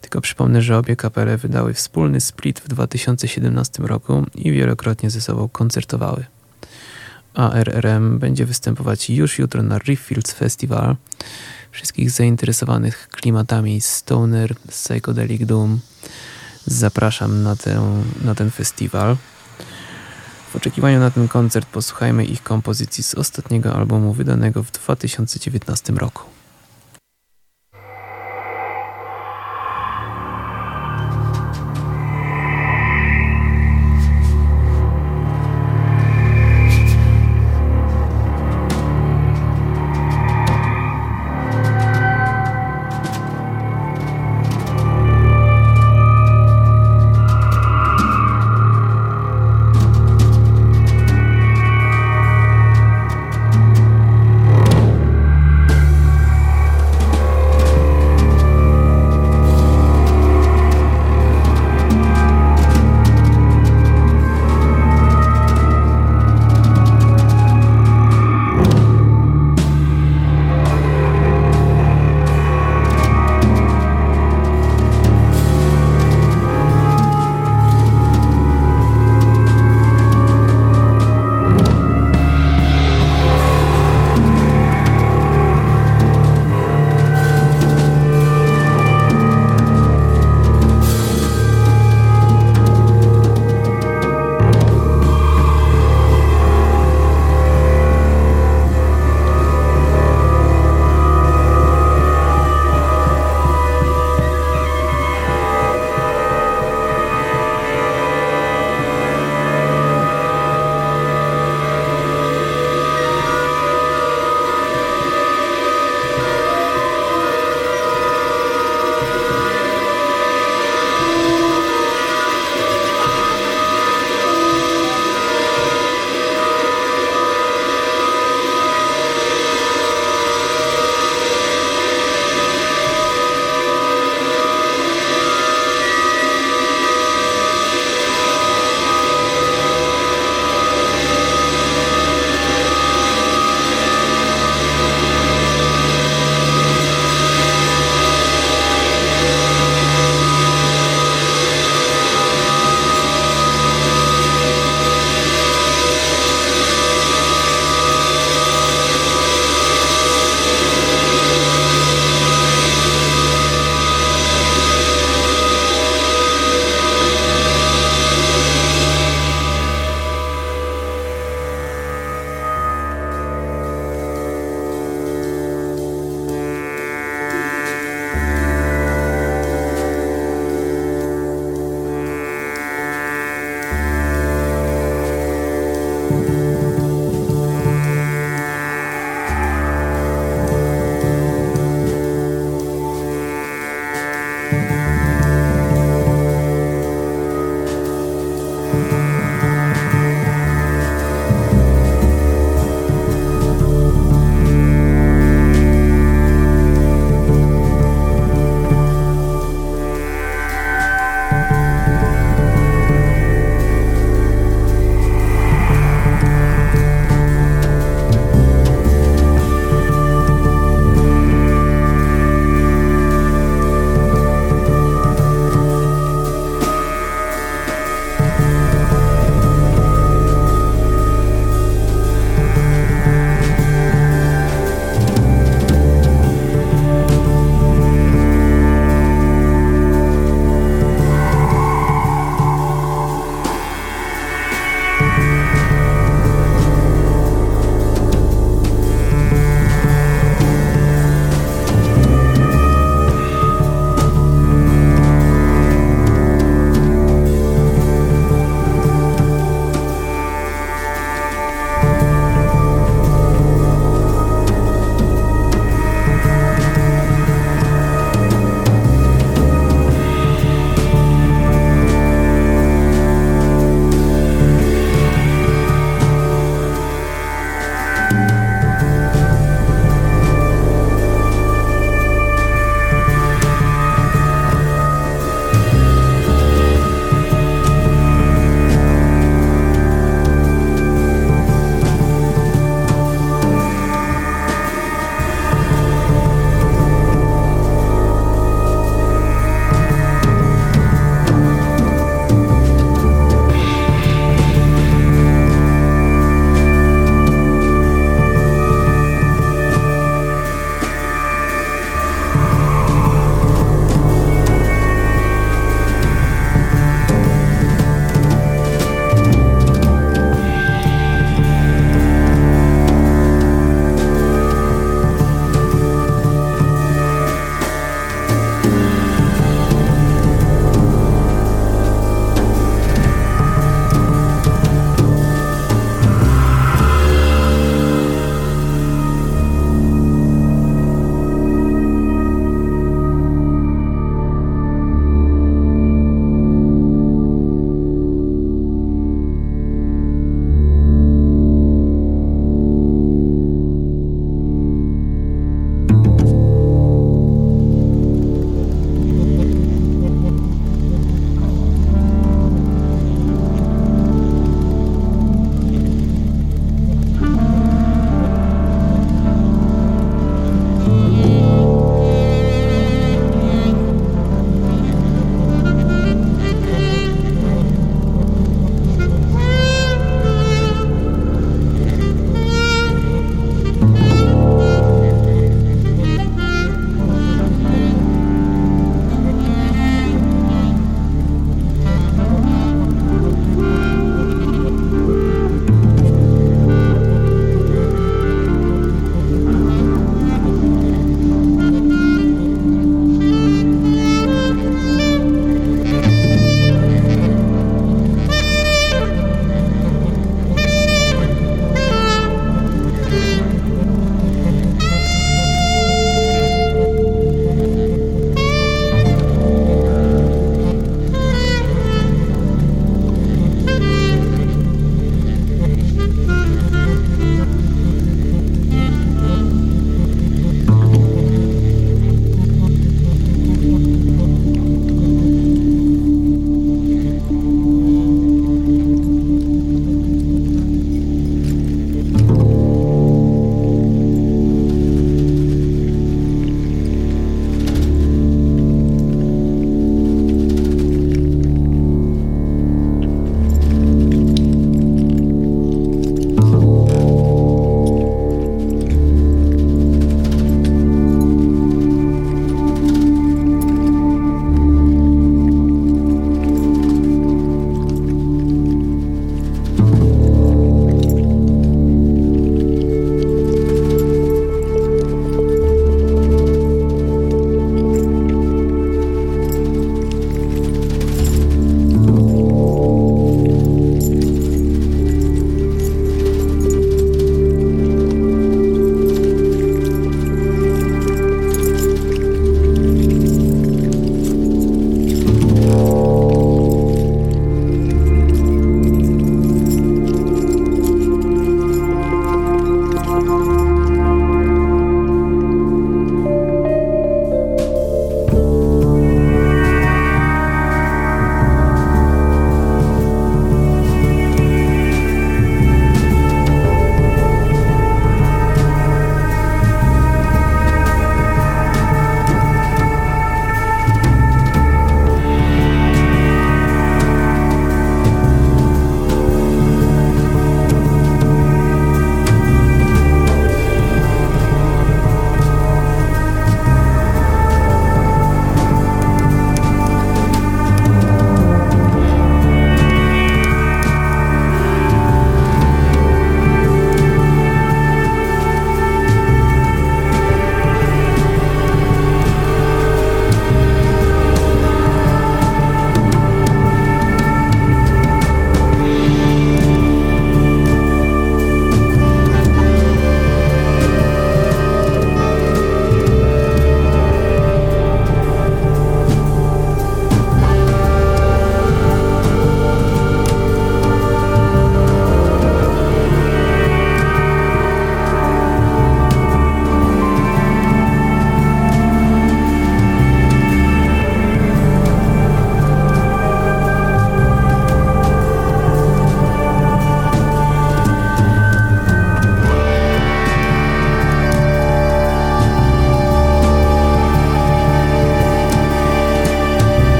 Tylko 0.00 0.20
przypomnę, 0.20 0.62
że 0.62 0.78
obie 0.78 0.96
kapele 0.96 1.36
wydały 1.36 1.74
wspólny 1.74 2.20
split 2.20 2.60
w 2.60 2.68
2017 2.68 3.82
roku 3.82 4.26
i 4.34 4.52
wielokrotnie 4.52 5.10
ze 5.10 5.20
sobą 5.20 5.48
koncertowały. 5.48 6.24
ARRM 7.34 8.18
będzie 8.18 8.46
występować 8.46 9.10
już 9.10 9.38
jutro 9.38 9.62
na 9.62 9.78
Reeffields 9.78 10.32
Festival. 10.32 10.96
Wszystkich 11.70 12.10
zainteresowanych 12.10 13.08
klimatami 13.08 13.80
Stoner, 13.80 14.56
Psychedelic 14.56 15.46
Doom 15.46 15.80
zapraszam 16.66 17.42
na, 17.42 17.56
tę, 17.56 18.02
na 18.24 18.34
ten 18.34 18.50
festiwal. 18.50 19.16
W 20.52 20.56
oczekiwaniu 20.56 21.00
na 21.00 21.10
ten 21.10 21.28
koncert 21.28 21.68
posłuchajmy 21.68 22.24
ich 22.24 22.42
kompozycji 22.42 23.04
z 23.04 23.14
ostatniego 23.14 23.74
albumu 23.76 24.12
wydanego 24.12 24.62
w 24.62 24.70
2019 24.70 25.92
roku. 25.92 26.41